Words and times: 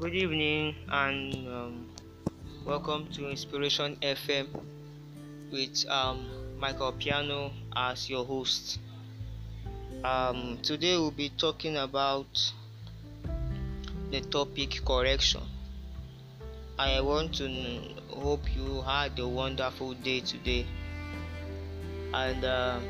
Good 0.00 0.14
evening 0.14 0.76
and 0.88 1.34
um, 1.46 1.86
welcome 2.64 3.08
to 3.12 3.28
Inspiration 3.28 3.96
FM 4.00 4.46
with 5.52 5.84
um, 5.90 6.24
Michael 6.58 6.92
Piano 6.92 7.50
as 7.76 8.08
your 8.08 8.24
host. 8.24 8.78
Um, 10.02 10.56
today 10.62 10.96
we'll 10.96 11.10
be 11.10 11.28
talking 11.28 11.76
about 11.76 12.32
the 14.10 14.22
topic 14.22 14.80
correction. 14.86 15.42
I 16.78 17.02
want 17.02 17.34
to 17.34 17.82
hope 18.08 18.56
you 18.56 18.80
had 18.80 19.18
a 19.18 19.28
wonderful 19.28 19.92
day 19.92 20.20
today 20.20 20.64
and 22.14 22.42
uh, 22.42 22.80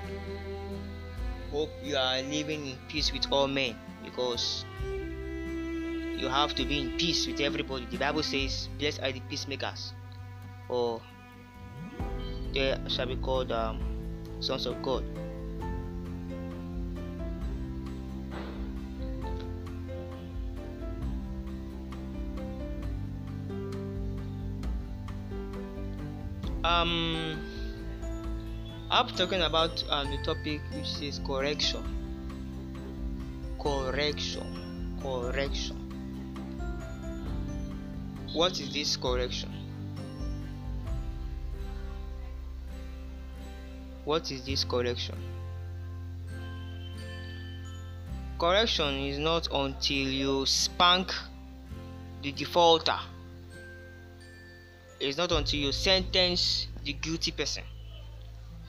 hope 1.50 1.70
you 1.82 1.96
are 1.96 2.22
living 2.22 2.68
in 2.68 2.76
peace 2.86 3.12
with 3.12 3.26
all 3.32 3.48
men 3.48 3.74
because 4.04 4.64
you 6.20 6.28
have 6.28 6.54
to 6.54 6.64
be 6.64 6.80
in 6.80 6.90
peace 6.98 7.26
with 7.26 7.40
everybody. 7.40 7.86
The 7.90 7.96
Bible 7.96 8.22
says, 8.22 8.68
Blessed 8.78 9.00
are 9.02 9.10
the 9.10 9.20
peacemakers, 9.20 9.94
or 10.68 11.00
they 12.52 12.76
shall 12.88 13.06
be 13.06 13.16
called 13.16 13.50
um, 13.50 13.80
sons 14.40 14.66
of 14.66 14.82
God. 14.82 15.02
Um, 26.62 27.40
I'm 28.90 29.08
talking 29.08 29.40
about 29.40 29.82
um, 29.88 30.10
the 30.10 30.18
topic 30.22 30.60
which 30.74 31.00
is 31.00 31.18
correction. 31.26 31.82
Correction. 33.58 34.98
Correction. 35.02 35.79
What 38.32 38.60
is 38.60 38.72
this 38.72 38.96
correction? 38.96 39.52
What 44.04 44.30
is 44.30 44.44
this 44.44 44.64
correction? 44.64 45.16
Correction 48.38 48.94
is 49.00 49.18
not 49.18 49.48
until 49.52 50.08
you 50.08 50.46
spank 50.46 51.12
the 52.22 52.32
defaulter. 52.32 52.98
It's 55.00 55.16
not 55.16 55.32
until 55.32 55.60
you 55.60 55.72
sentence 55.72 56.68
the 56.84 56.92
guilty 56.92 57.32
person. 57.32 57.64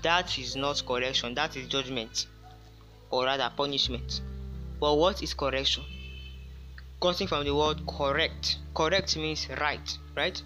That 0.01 0.37
is 0.39 0.55
not 0.55 0.83
correction, 0.85 1.35
that 1.35 1.55
is 1.55 1.67
judgment, 1.67 2.25
or 3.11 3.25
rather 3.25 3.51
punishment. 3.55 4.21
But 4.79 4.95
what 4.95 5.21
is 5.21 5.33
correction? 5.33 5.83
Cutting 7.01 7.27
from 7.27 7.43
the 7.45 7.55
word 7.55 7.81
correct. 7.87 8.57
Correct 8.75 9.17
means 9.17 9.47
right, 9.59 9.97
right? 10.15 10.41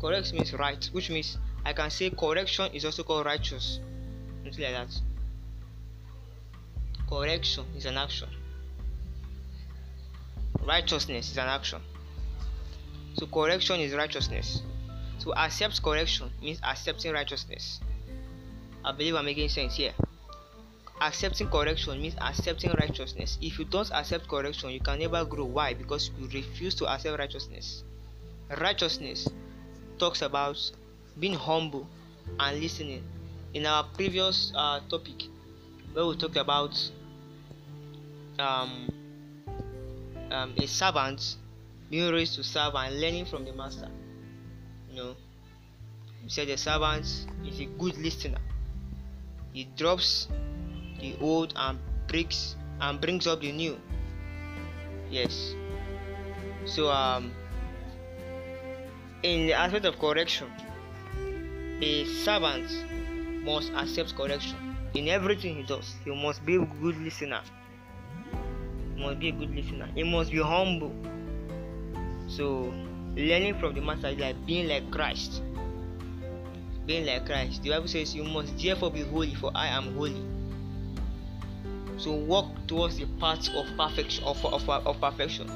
Correct 0.00 0.32
means 0.34 0.52
right, 0.52 0.84
which 0.92 1.08
means 1.08 1.38
I 1.64 1.72
can 1.72 1.90
say 1.90 2.10
correction 2.10 2.70
is 2.74 2.84
also 2.84 3.02
called 3.04 3.24
righteous. 3.24 3.80
Something 4.44 4.64
like 4.64 4.74
that. 4.74 5.00
Correction 7.08 7.64
is 7.74 7.86
an 7.86 7.96
action. 7.96 8.28
Righteousness 10.66 11.30
is 11.30 11.38
an 11.38 11.48
action. 11.48 11.80
So 13.14 13.26
correction 13.26 13.80
is 13.80 13.94
righteousness. 13.94 14.62
so 15.18 15.32
accept 15.34 15.82
correction 15.82 16.30
means 16.42 16.60
accepting 16.62 17.12
righteousness. 17.12 17.80
I 18.84 18.92
believe 18.92 19.14
I'm 19.14 19.24
making 19.24 19.48
sense 19.48 19.76
here 19.76 19.94
accepting 21.00 21.48
correction 21.48 22.00
means 22.00 22.14
accepting 22.20 22.70
righteousness. 22.72 23.38
If 23.40 23.58
you 23.58 23.64
don't 23.64 23.90
accept 23.92 24.28
correction 24.28 24.70
you 24.70 24.80
can 24.80 24.98
never 24.98 25.24
grow. 25.24 25.44
Why? 25.44 25.74
Because 25.74 26.10
you 26.18 26.26
refuse 26.28 26.74
to 26.76 26.86
accept 26.86 27.18
righteousness. 27.18 27.84
Righteousness 28.60 29.28
talks 29.98 30.22
about 30.22 30.58
being 31.18 31.34
humble 31.34 31.86
and 32.38 32.60
listening. 32.60 33.02
In 33.54 33.66
our 33.66 33.84
previous 33.84 34.52
uh, 34.54 34.80
topic 34.88 35.24
where 35.92 36.06
we 36.06 36.16
talked 36.16 36.36
about 36.36 36.78
um, 38.38 38.88
um, 40.30 40.54
a 40.56 40.66
servant 40.66 41.36
being 41.90 42.10
raised 42.10 42.36
to 42.36 42.42
serve 42.42 42.74
and 42.74 43.00
learning 43.00 43.26
from 43.26 43.44
the 43.44 43.52
master. 43.52 43.88
You 44.90 44.96
know 44.96 45.16
we 46.22 46.28
said 46.28 46.48
the 46.48 46.56
servant 46.56 47.04
is 47.04 47.60
a 47.60 47.64
good 47.78 47.96
listener. 47.98 48.38
He 49.52 49.64
drops 49.76 50.28
the 51.02 51.16
old 51.20 51.52
and 51.56 51.78
brings 52.06 52.56
and 52.80 53.00
brings 53.00 53.26
up 53.26 53.40
the 53.40 53.52
new. 53.52 53.76
Yes. 55.10 55.54
So 56.64 56.90
um 56.90 57.32
in 59.22 59.46
the 59.46 59.52
aspect 59.52 59.84
of 59.84 59.98
correction 59.98 60.48
a 61.82 62.04
servant 62.04 62.70
must 63.44 63.72
accept 63.74 64.16
correction. 64.16 64.56
In 64.94 65.08
everything 65.08 65.56
he 65.56 65.62
does 65.64 65.96
he 66.04 66.14
must 66.14 66.46
be 66.46 66.56
a 66.56 66.64
good 66.80 66.96
listener. 66.98 67.42
He 68.96 69.02
must 69.02 69.18
be 69.18 69.28
a 69.28 69.32
good 69.32 69.54
listener. 69.54 69.88
He 69.94 70.04
must 70.04 70.30
be 70.30 70.38
humble. 70.38 70.94
So 72.28 72.72
learning 73.16 73.58
from 73.58 73.74
the 73.74 73.80
master 73.80 74.08
is 74.08 74.18
like 74.18 74.46
being 74.46 74.68
like 74.68 74.90
christ. 74.92 75.42
Being 76.86 77.06
like 77.06 77.26
christ. 77.26 77.62
The 77.62 77.70
bible 77.70 77.88
says 77.88 78.14
you 78.14 78.22
must 78.22 78.56
therefore 78.56 78.92
be 78.92 79.02
holy 79.02 79.34
for 79.34 79.50
i 79.54 79.66
am 79.66 79.94
holy 79.94 80.22
so 82.02 82.10
walk 82.10 82.48
towards 82.66 82.96
the 82.96 83.06
path 83.20 83.48
of 83.54 83.66
perfection 83.76 84.24
of, 84.24 84.44
of, 84.44 84.68
of 84.68 85.00
perfection. 85.00 85.48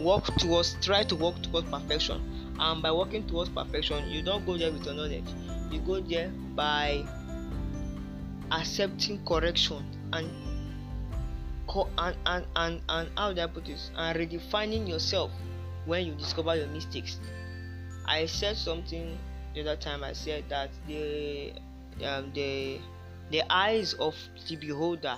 Walk 0.00 0.26
towards 0.38 0.76
try 0.80 1.04
to 1.04 1.14
walk 1.14 1.40
towards 1.42 1.68
perfection. 1.70 2.20
And 2.58 2.82
by 2.82 2.90
walking 2.90 3.26
towards 3.28 3.50
perfection 3.50 4.08
you 4.08 4.22
don't 4.22 4.44
go 4.44 4.58
there 4.58 4.72
with 4.72 4.84
your 4.84 4.94
knowledge. 4.94 5.24
You 5.70 5.80
go 5.80 6.00
there 6.00 6.30
by 6.56 7.04
accepting 8.50 9.24
correction 9.24 9.84
and 10.12 10.28
and 11.98 12.16
and 12.26 12.46
and, 12.56 12.80
and 12.88 13.08
how 13.16 13.32
do 13.32 13.46
put 13.48 13.66
this? 13.66 13.92
And 13.96 14.18
redefining 14.18 14.88
yourself 14.88 15.30
when 15.86 16.06
you 16.06 16.14
discover 16.14 16.56
your 16.56 16.68
mistakes. 16.68 17.18
I 18.06 18.26
said 18.26 18.56
something 18.56 19.16
the 19.54 19.60
other 19.60 19.76
time 19.76 20.02
I 20.02 20.12
said 20.12 20.44
that 20.48 20.70
the 20.88 21.52
um, 22.04 22.32
the 22.34 22.80
the 23.30 23.42
eyes 23.48 23.94
of 23.94 24.14
the 24.48 24.56
beholder 24.56 25.16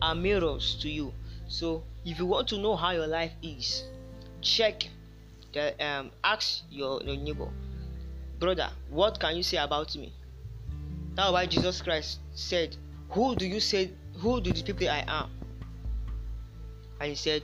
are 0.00 0.14
mirrors 0.14 0.76
to 0.82 0.88
you. 0.88 1.12
So 1.48 1.82
if 2.04 2.18
you 2.18 2.26
want 2.26 2.48
to 2.48 2.58
know 2.58 2.76
how 2.76 2.90
your 2.92 3.06
life 3.06 3.32
is, 3.42 3.84
check 4.40 4.88
the 5.52 5.74
um 5.84 6.10
ask 6.22 6.62
your, 6.70 7.02
your 7.02 7.16
neighbor, 7.16 7.48
brother, 8.38 8.70
what 8.88 9.18
can 9.18 9.36
you 9.36 9.42
say 9.42 9.58
about 9.58 9.94
me? 9.96 10.12
That's 11.14 11.32
why 11.32 11.46
Jesus 11.46 11.82
Christ 11.82 12.20
said, 12.34 12.76
Who 13.10 13.34
do 13.34 13.46
you 13.46 13.60
say 13.60 13.90
who 14.18 14.40
do 14.40 14.52
the 14.52 14.62
people 14.62 14.88
I 14.88 15.04
am? 15.06 15.30
And 17.00 17.08
he 17.10 17.14
said, 17.14 17.42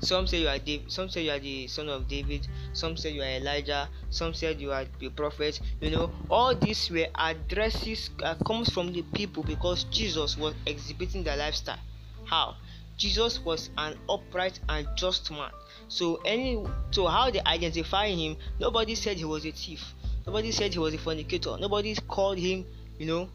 some 0.00 0.26
say 0.26 0.40
you 0.40 0.48
are 0.48 0.58
David, 0.58 0.92
some 0.92 1.08
say 1.08 1.24
you 1.24 1.30
are 1.30 1.38
the 1.38 1.66
son 1.66 1.88
of 1.88 2.06
David, 2.06 2.46
some 2.74 2.96
said 2.96 3.14
you 3.14 3.22
are 3.22 3.36
Elijah, 3.40 3.88
some 4.10 4.34
said 4.34 4.60
you 4.60 4.72
are 4.72 4.84
the 4.98 5.08
prophet. 5.08 5.60
You 5.80 5.90
know, 5.90 6.10
all 6.28 6.54
these 6.54 6.90
were 6.90 7.06
addresses 7.14 8.10
uh, 8.22 8.34
comes 8.46 8.68
from 8.68 8.92
the 8.92 9.02
people 9.14 9.42
because 9.42 9.84
Jesus 9.84 10.36
was 10.36 10.54
exhibiting 10.66 11.24
their 11.24 11.36
lifestyle. 11.36 11.78
How? 12.24 12.56
Jesus 12.96 13.40
was 13.40 13.70
an 13.78 13.96
upright 14.08 14.60
and 14.68 14.86
just 14.96 15.30
man. 15.30 15.50
So 15.88 16.16
any 16.24 16.62
so 16.90 17.06
how 17.06 17.30
they 17.30 17.40
identify 17.46 18.08
him, 18.08 18.36
nobody 18.60 18.94
said 18.94 19.16
he 19.16 19.24
was 19.24 19.46
a 19.46 19.52
thief. 19.52 19.94
Nobody 20.26 20.52
said 20.52 20.72
he 20.72 20.78
was 20.78 20.94
a 20.94 20.98
fornicator. 20.98 21.56
Nobody 21.58 21.94
called 22.08 22.38
him, 22.38 22.64
you 22.98 23.06
know, 23.06 23.28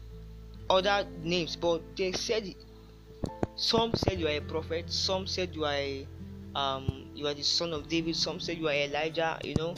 other 0.68 1.06
names, 1.22 1.56
but 1.56 1.82
they 1.96 2.12
said 2.12 2.54
some 3.56 3.94
said 3.94 4.18
you 4.18 4.26
are 4.26 4.30
a 4.30 4.40
prophet, 4.40 4.90
some 4.90 5.26
said 5.26 5.54
you 5.54 5.64
are 5.64 5.74
a 5.74 6.06
um, 6.54 7.06
you 7.14 7.26
are 7.26 7.34
the 7.34 7.42
son 7.42 7.72
of 7.72 7.88
David. 7.88 8.16
Some 8.16 8.40
said 8.40 8.58
you 8.58 8.68
are 8.68 8.74
Elijah, 8.74 9.38
you 9.44 9.54
know. 9.54 9.74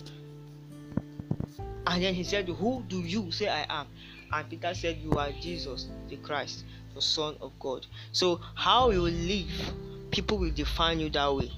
And 1.87 2.03
then 2.03 2.15
he 2.15 2.25
said, 2.25 2.49
Who 2.49 2.83
do 2.89 3.01
you 3.01 3.31
say 3.31 3.49
I 3.49 3.67
am? 3.69 3.87
And 4.33 4.49
Peter 4.49 4.73
said, 4.75 4.99
You 4.99 5.19
are 5.19 5.31
Jesus, 5.33 5.89
the 6.09 6.17
Christ, 6.17 6.65
the 6.95 7.03
Son 7.03 7.37
of 7.41 7.53
God. 7.59 7.87
So, 8.13 8.41
how 8.55 8.91
you 8.91 9.03
live, 9.03 9.75
people 10.11 10.39
will 10.39 10.53
define 10.53 11.01
you 11.01 11.11
that 11.11 11.35
way. 11.35 11.51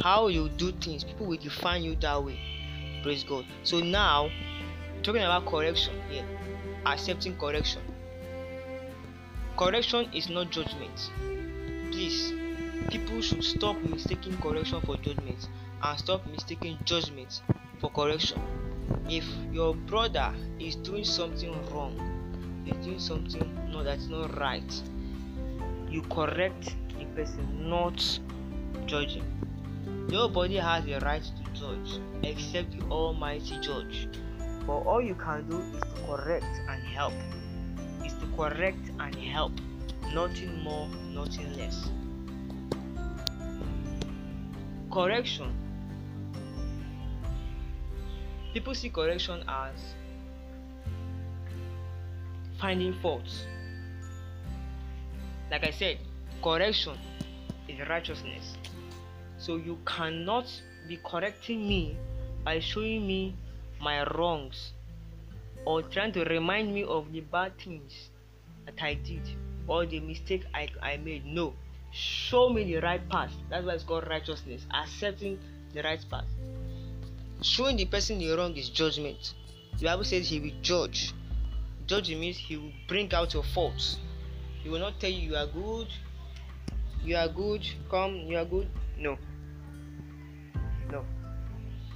How 0.00 0.28
you 0.28 0.48
do 0.48 0.72
things, 0.72 1.04
people 1.04 1.26
will 1.26 1.36
define 1.36 1.82
you 1.82 1.96
that 1.96 2.22
way. 2.22 2.38
Praise 3.02 3.24
God. 3.24 3.44
So, 3.62 3.80
now, 3.80 4.30
talking 5.02 5.22
about 5.22 5.46
correction 5.46 6.00
here, 6.08 6.24
accepting 6.86 7.36
correction. 7.36 7.82
Correction 9.56 10.10
is 10.12 10.28
not 10.30 10.50
judgment. 10.50 11.10
Please 11.92 12.32
people 12.90 13.20
should 13.20 13.42
stop 13.44 13.76
mistaking 13.82 14.36
correction 14.38 14.80
for 14.82 14.96
judgment 14.98 15.48
and 15.82 15.98
stop 15.98 16.26
mistaking 16.26 16.78
judgment 16.84 17.42
for 17.80 17.90
correction 17.90 18.40
if 19.08 19.26
your 19.52 19.74
brother 19.74 20.32
is 20.58 20.76
doing 20.76 21.04
something 21.04 21.52
wrong 21.70 21.94
is 22.66 22.86
doing 22.86 22.98
something 22.98 23.70
no 23.70 23.82
that's 23.82 24.06
not 24.06 24.38
right 24.38 24.82
you 25.88 26.02
correct 26.02 26.74
the 26.98 27.04
person 27.14 27.68
not 27.68 27.96
judge 28.86 29.14
judging 29.14 29.34
Nobody 30.08 30.56
has 30.56 30.84
the 30.84 31.00
right 31.00 31.22
to 31.22 31.60
judge 31.60 32.00
except 32.22 32.78
the 32.78 32.84
Almighty 32.86 33.58
Judge. 33.60 34.08
But 34.66 34.80
all 34.84 35.02
you 35.02 35.14
can 35.14 35.48
do 35.48 35.60
is 35.60 35.80
to 35.80 36.06
correct 36.06 36.60
and 36.68 36.82
help. 36.82 37.12
Is 38.04 38.12
to 38.14 38.26
correct 38.36 38.90
and 39.00 39.14
help. 39.14 39.52
Nothing 40.14 40.62
more, 40.62 40.88
nothing 41.12 41.52
less. 41.56 41.90
Correction. 44.94 45.52
People 48.52 48.76
see 48.76 48.90
correction 48.90 49.42
as 49.48 49.74
finding 52.60 52.92
faults. 53.02 53.44
Like 55.50 55.66
I 55.66 55.72
said, 55.72 55.98
correction 56.40 56.96
is 57.66 57.80
righteousness. 57.88 58.54
So 59.36 59.56
you 59.56 59.78
cannot 59.84 60.46
be 60.86 61.00
correcting 61.04 61.66
me 61.66 61.96
by 62.44 62.60
showing 62.60 63.04
me 63.04 63.34
my 63.80 64.04
wrongs 64.14 64.74
or 65.64 65.82
trying 65.82 66.12
to 66.12 66.22
remind 66.26 66.72
me 66.72 66.84
of 66.84 67.10
the 67.10 67.22
bad 67.22 67.58
things 67.58 68.10
that 68.64 68.80
I 68.80 68.94
did 68.94 69.28
or 69.66 69.86
the 69.86 69.98
mistake 69.98 70.44
I, 70.54 70.68
I 70.80 70.98
made. 70.98 71.26
No. 71.26 71.54
Show 71.94 72.48
me 72.48 72.64
the 72.64 72.80
right 72.80 73.08
path. 73.08 73.30
That's 73.48 73.64
why 73.64 73.74
it's 73.74 73.84
called 73.84 74.08
righteousness. 74.08 74.66
Accepting 74.74 75.38
the 75.72 75.80
right 75.82 76.04
path. 76.10 76.24
Showing 77.40 77.76
the 77.76 77.84
person 77.84 78.18
the 78.18 78.32
wrong 78.36 78.56
is 78.56 78.68
judgment. 78.68 79.34
The 79.78 79.84
Bible 79.84 80.02
says 80.02 80.28
he 80.28 80.40
will 80.40 80.60
judge. 80.60 81.12
Judging 81.86 82.18
means 82.18 82.36
he 82.36 82.56
will 82.56 82.72
bring 82.88 83.14
out 83.14 83.32
your 83.32 83.44
faults. 83.44 83.98
He 84.64 84.68
will 84.68 84.80
not 84.80 84.98
tell 84.98 85.10
you 85.10 85.30
you 85.30 85.36
are 85.36 85.46
good, 85.46 85.86
you 87.04 87.16
are 87.16 87.28
good, 87.28 87.64
come, 87.88 88.16
you 88.26 88.38
are 88.38 88.44
good. 88.44 88.66
No. 88.98 89.16
No. 90.90 91.04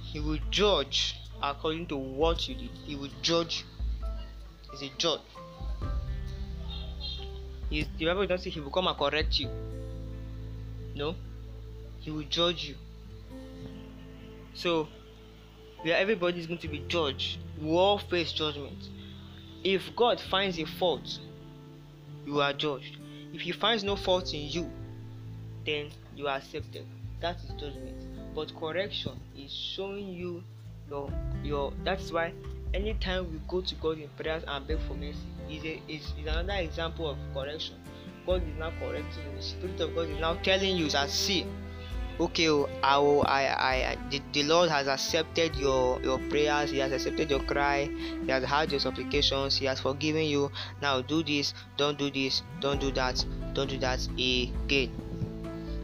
He 0.01 0.21
will 0.21 0.39
judge 0.49 1.19
according 1.43 1.87
to 1.87 1.97
what 1.97 2.47
you 2.47 2.55
did. 2.55 2.69
He 2.85 2.95
will 2.95 3.11
judge. 3.21 3.65
He's 4.71 4.89
a 4.89 4.93
judge. 4.97 5.19
He, 7.69 7.85
the 7.97 8.05
Bible 8.05 8.27
doesn't 8.27 8.45
say 8.45 8.49
he 8.49 8.61
will 8.61 8.71
come 8.71 8.87
and 8.87 8.97
correct 8.97 9.39
you. 9.39 9.49
No. 10.99 11.15
He 12.01 12.11
will 12.11 12.25
judge 12.29 12.65
you. 12.65 12.75
So, 14.53 14.89
where 15.81 15.95
everybody 15.95 16.41
is 16.41 16.45
going 16.45 16.59
to 16.59 16.67
be 16.67 16.79
judged, 16.89 17.37
we 17.61 17.69
all 17.69 17.99
face 17.99 18.33
judgment. 18.33 18.89
If 19.63 19.95
God 19.95 20.19
finds 20.19 20.59
a 20.59 20.65
fault, 20.65 21.19
you 22.25 22.41
are 22.41 22.51
judged. 22.51 22.97
If 23.33 23.39
He 23.41 23.53
finds 23.53 23.81
no 23.81 23.95
fault 23.95 24.33
in 24.33 24.49
you, 24.49 24.69
then 25.65 25.89
you 26.17 26.27
are 26.27 26.35
accepted. 26.35 26.85
That 27.21 27.37
is 27.37 27.51
judgment. 27.51 28.35
But 28.35 28.53
correction 28.59 29.13
is 29.37 29.53
showing 29.53 30.09
you 30.09 30.43
your 30.89 31.09
your. 31.43 31.71
That's 31.85 32.11
why 32.11 32.33
anytime 32.73 33.31
we 33.31 33.39
go 33.47 33.61
to 33.61 33.75
God 33.75 33.99
in 33.99 34.09
prayers 34.17 34.43
and 34.45 34.67
beg 34.67 34.79
for 34.81 34.95
mercy, 34.95 35.19
is 35.49 35.63
is, 35.87 36.13
is 36.19 36.27
another 36.27 36.59
example 36.59 37.09
of 37.09 37.17
correction. 37.33 37.75
God 38.25 38.43
is 38.43 38.57
now 38.57 38.71
correcting 38.79 39.23
you. 39.31 39.37
The 39.37 39.41
Spirit 39.41 39.79
of 39.81 39.95
God 39.95 40.09
is 40.09 40.19
now 40.19 40.33
telling 40.35 40.77
you 40.77 40.89
that 40.89 41.09
see 41.09 41.45
okay 42.19 42.49
oh, 42.49 42.67
I, 42.83 42.97
will, 42.97 43.23
I, 43.25 43.45
I, 43.47 43.97
the, 44.09 44.21
the 44.33 44.43
Lord 44.43 44.69
has 44.69 44.87
accepted 44.87 45.55
your 45.55 46.01
your 46.01 46.19
prayers. 46.29 46.71
He 46.71 46.79
has 46.79 46.91
accepted 46.91 47.31
your 47.31 47.39
cry. 47.39 47.89
He 48.25 48.31
has 48.31 48.43
heard 48.43 48.71
your 48.71 48.79
supplications. 48.79 49.57
He 49.57 49.65
has 49.65 49.79
forgiven 49.79 50.23
you. 50.23 50.51
Now 50.81 51.01
do 51.01 51.23
this. 51.23 51.53
Don't 51.77 51.97
do 51.97 52.11
this. 52.11 52.43
Don't 52.59 52.79
do 52.79 52.91
that. 52.91 53.23
Don't 53.53 53.69
do 53.69 53.77
that 53.79 54.05
again. 54.13 54.91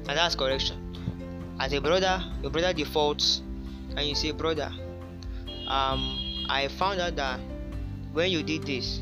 And 0.07 0.17
that's 0.17 0.35
correction. 0.35 1.55
As 1.59 1.71
a 1.73 1.79
brother, 1.79 2.21
your 2.41 2.51
brother 2.51 2.73
defaults, 2.73 3.41
and 3.95 4.05
you 4.05 4.13
say, 4.13 4.31
brother, 4.31 4.69
um, 5.67 6.45
I 6.49 6.67
found 6.77 6.99
out 6.99 7.15
that 7.15 7.39
when 8.11 8.29
you 8.29 8.43
did 8.43 8.63
this, 8.63 8.99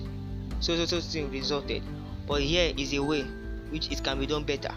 so 0.60 0.76
so 0.76 0.86
so 0.86 1.02
thing 1.02 1.32
resulted. 1.32 1.82
But 2.28 2.42
here 2.42 2.74
is 2.78 2.94
a 2.94 3.04
way 3.04 3.24
which 3.70 3.92
it 3.92 4.04
can 4.04 4.20
be 4.20 4.26
done 4.26 4.44
better. 4.44 4.74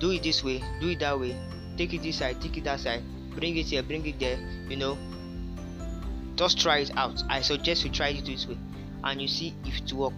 Do 0.00 0.10
it 0.10 0.22
this 0.22 0.42
way. 0.42 0.62
Do 0.80 0.88
it 0.90 0.98
that 1.00 1.18
way 1.18 1.36
take 1.76 1.94
it 1.94 2.02
this 2.02 2.18
side 2.18 2.40
take 2.40 2.56
it 2.56 2.64
that 2.64 2.80
side 2.80 3.02
bring 3.34 3.56
it 3.56 3.66
here 3.66 3.82
bring 3.82 4.04
it 4.06 4.18
there 4.18 4.38
you 4.68 4.76
know 4.76 4.96
just 6.36 6.60
try 6.60 6.78
it 6.78 6.90
out 6.96 7.22
i 7.28 7.40
suggest 7.40 7.84
you 7.84 7.90
try 7.90 8.08
it 8.08 8.24
this 8.24 8.46
way 8.46 8.56
and 9.04 9.20
you 9.20 9.28
see 9.28 9.54
if 9.64 9.78
it 9.78 9.92
work 9.92 10.12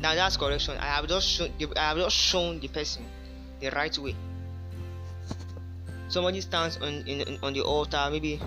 now 0.00 0.14
that's 0.14 0.36
correction 0.36 0.76
i 0.78 0.86
have 0.86 1.06
just 1.06 1.28
shown 1.28 1.50
i 1.76 1.80
have 1.80 1.96
just 1.96 2.16
shown 2.16 2.60
the 2.60 2.68
person 2.68 3.04
the 3.60 3.70
right 3.70 3.96
way 3.98 4.14
somebody 6.08 6.40
stands 6.40 6.76
on 6.78 6.92
in, 7.06 7.38
on 7.42 7.52
the 7.52 7.60
altar 7.60 8.08
maybe 8.10 8.40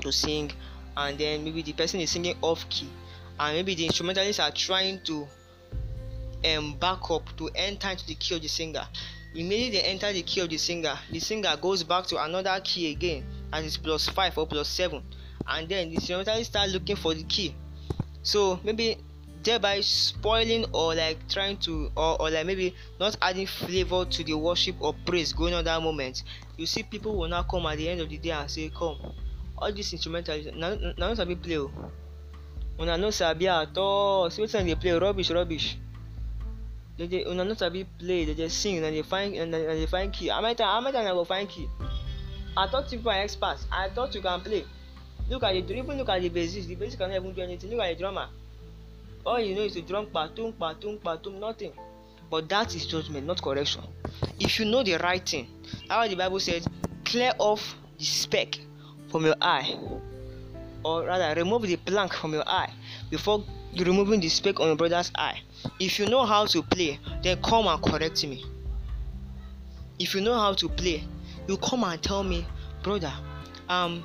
to 0.00 0.12
sing 0.12 0.50
and 0.96 1.18
then 1.18 1.44
maybe 1.44 1.62
the 1.62 1.72
person 1.72 2.00
is 2.00 2.10
singing 2.10 2.34
off 2.42 2.68
key 2.68 2.88
and 3.38 3.56
maybe 3.56 3.74
the 3.74 3.86
instrumentalists 3.86 4.40
are 4.40 4.50
trying 4.50 5.00
to 5.00 5.26
um 6.44 6.74
back 6.78 7.10
up 7.10 7.36
to 7.36 7.48
enter 7.54 7.90
into 7.90 8.06
the 8.06 8.14
key 8.14 8.34
of 8.36 8.42
the 8.42 8.48
singer 8.48 8.86
Immediately 9.36 9.80
they 9.80 9.84
enter 9.84 10.12
the 10.14 10.22
key 10.22 10.40
of 10.40 10.48
the 10.48 10.56
singer, 10.56 10.98
the 11.10 11.18
singer 11.18 11.54
goes 11.60 11.82
back 11.82 12.06
to 12.06 12.22
another 12.22 12.58
key 12.64 12.90
again 12.90 13.22
and 13.52 13.66
it's 13.66 13.76
plus 13.76 14.08
5 14.08 14.38
or 14.38 14.46
plus 14.46 14.66
7 14.68 15.02
and 15.48 15.68
then 15.68 15.90
the 15.90 15.96
instrumentalist 15.96 16.50
start 16.50 16.70
looking 16.70 16.96
for 16.96 17.12
the 17.12 17.22
key. 17.24 17.54
So 18.22 18.58
maybe 18.64 18.96
thereby 19.42 19.80
spoiling 19.82 20.64
or 20.72 20.94
like 20.94 21.28
trying 21.28 21.58
to 21.58 21.90
or, 21.96 22.20
or 22.20 22.30
like 22.30 22.46
maybe 22.46 22.74
not 22.98 23.16
adding 23.20 23.46
flavor 23.46 24.06
to 24.06 24.24
the 24.24 24.32
worship 24.34 24.76
or 24.80 24.94
praise 25.04 25.34
going 25.34 25.52
on 25.52 25.64
that 25.64 25.82
moment. 25.82 26.22
You 26.56 26.64
see 26.64 26.82
people 26.82 27.14
will 27.16 27.28
now 27.28 27.42
come 27.42 27.66
at 27.66 27.76
the 27.76 27.90
end 27.90 28.00
of 28.00 28.08
the 28.08 28.16
day 28.16 28.30
and 28.30 28.50
say, 28.50 28.70
Come, 28.76 28.96
all 29.58 29.70
these 29.70 29.92
instrumentalists 29.92 30.56
now 30.56 30.76
now 30.96 31.12
sabi 31.14 31.36
play 31.36 31.58
o. 31.58 31.70
Una 32.80 32.96
no 32.96 33.10
sabi 33.10 33.48
at 33.48 33.76
all. 33.76 34.30
See 34.30 34.42
wetin 34.42 34.64
dey 34.66 34.74
play 34.74 34.92
rubbish 34.92 35.30
rubbish 35.30 35.76
they 36.98 37.06
dey 37.06 37.24
una 37.26 37.44
no 37.44 37.54
sabi 37.54 37.84
play 37.98 38.24
they 38.24 38.34
dey 38.34 38.48
sing 38.48 38.82
and 38.84 38.94
they 38.96 39.02
find 39.02 39.34
and 39.36 39.52
they 39.52 39.86
find 39.86 40.12
key. 40.12 40.28
How 40.28 40.40
many 40.40 40.54
times 40.54 40.70
how 40.70 40.80
many 40.80 40.92
times 40.96 41.08
i 41.08 41.12
go 41.12 41.24
find 41.24 41.48
key. 41.48 41.68
I 42.56 42.66
thought 42.68 42.90
you 42.92 43.00
were 43.00 43.12
expert 43.12 43.58
i 43.70 43.88
thought 43.90 44.14
you 44.14 44.22
can 44.22 44.40
play. 44.40 44.64
Look 45.28 45.42
at 45.42 45.52
the 45.52 45.74
even 45.76 45.98
look 45.98 46.08
at 46.08 46.22
the 46.22 46.30
bassist. 46.30 46.68
The 46.68 46.76
bassist 46.76 46.98
cannot 46.98 47.16
even 47.16 47.32
do 47.32 47.42
anything. 47.42 47.70
Look 47.70 47.80
at 47.80 47.96
the 47.96 48.02
drummer. 48.02 48.28
All 49.24 49.40
you 49.40 49.54
know 49.54 49.62
is 49.62 49.72
to 49.74 49.82
drum 49.82 50.06
kpatum 50.06 50.52
kpatum 50.54 51.00
kpatum 51.00 51.40
nothing. 51.40 51.72
But 52.30 52.48
that 52.48 52.74
is 52.74 52.86
judgment 52.86 53.26
not 53.26 53.42
correction. 53.42 53.82
If 54.38 54.58
you 54.58 54.64
know 54.66 54.82
the 54.82 54.96
right 54.98 55.24
thing 55.28 55.48
why 55.88 56.08
the 56.08 56.14
bible 56.16 56.40
says 56.40 56.66
clear 57.04 57.32
off 57.38 57.76
the 57.98 58.04
speck 58.04 58.58
from 59.10 59.24
your 59.24 59.36
eye 59.40 59.76
or 60.84 61.04
rather 61.04 61.40
remove 61.40 61.62
the 61.62 61.76
plank 61.76 62.12
from 62.14 62.32
your 62.34 62.48
eye 62.48 62.72
before 63.10 63.44
removing 63.84 64.20
the 64.20 64.28
speck 64.28 64.60
on 64.60 64.68
your 64.68 64.76
brother's 64.76 65.10
eye. 65.16 65.40
If 65.78 65.98
you 65.98 66.06
know 66.06 66.24
how 66.24 66.46
to 66.46 66.62
play 66.62 66.98
then 67.22 67.40
come 67.42 67.66
and 67.66 67.82
correct 67.82 68.26
me. 68.26 68.44
If 69.98 70.14
you 70.14 70.20
know 70.20 70.38
how 70.38 70.54
to 70.54 70.68
play 70.68 71.04
you 71.48 71.56
come 71.58 71.84
and 71.84 72.02
tell 72.02 72.22
me 72.22 72.46
brother 72.82 73.12
um 73.68 74.02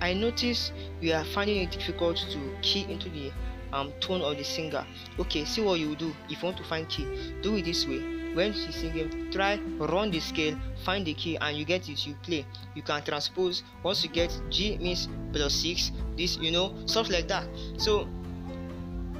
i 0.00 0.12
notice 0.12 0.72
you 1.00 1.12
are 1.12 1.24
finding 1.24 1.58
it 1.62 1.70
difficult 1.70 2.16
to 2.16 2.38
key 2.62 2.86
into 2.90 3.08
the 3.10 3.30
um 3.72 3.92
tone 4.00 4.20
of 4.20 4.36
the 4.36 4.44
singer. 4.44 4.86
Okay 5.18 5.44
see 5.44 5.62
what 5.62 5.78
you 5.78 5.96
do. 5.96 6.14
If 6.28 6.42
you 6.42 6.46
want 6.46 6.58
to 6.58 6.64
find 6.64 6.88
key 6.88 7.06
do 7.42 7.56
it 7.56 7.64
this 7.64 7.86
way. 7.86 8.00
When 8.34 8.52
she's 8.52 8.74
singing 8.74 9.30
try 9.30 9.58
run 9.78 10.10
the 10.10 10.20
scale 10.20 10.58
find 10.84 11.06
the 11.06 11.14
key 11.14 11.36
and 11.36 11.56
you 11.56 11.64
get 11.64 11.88
it. 11.88 12.06
You 12.06 12.14
play. 12.22 12.44
You 12.74 12.82
can 12.82 13.02
transpose. 13.02 13.62
Once 13.82 14.04
you 14.04 14.10
get 14.10 14.38
g 14.50 14.78
means 14.78 15.08
plus 15.32 15.54
six 15.54 15.92
this 16.16 16.36
you 16.36 16.50
know 16.50 16.74
stuff 16.86 17.08
like 17.08 17.28
that. 17.28 17.46
So 17.78 18.08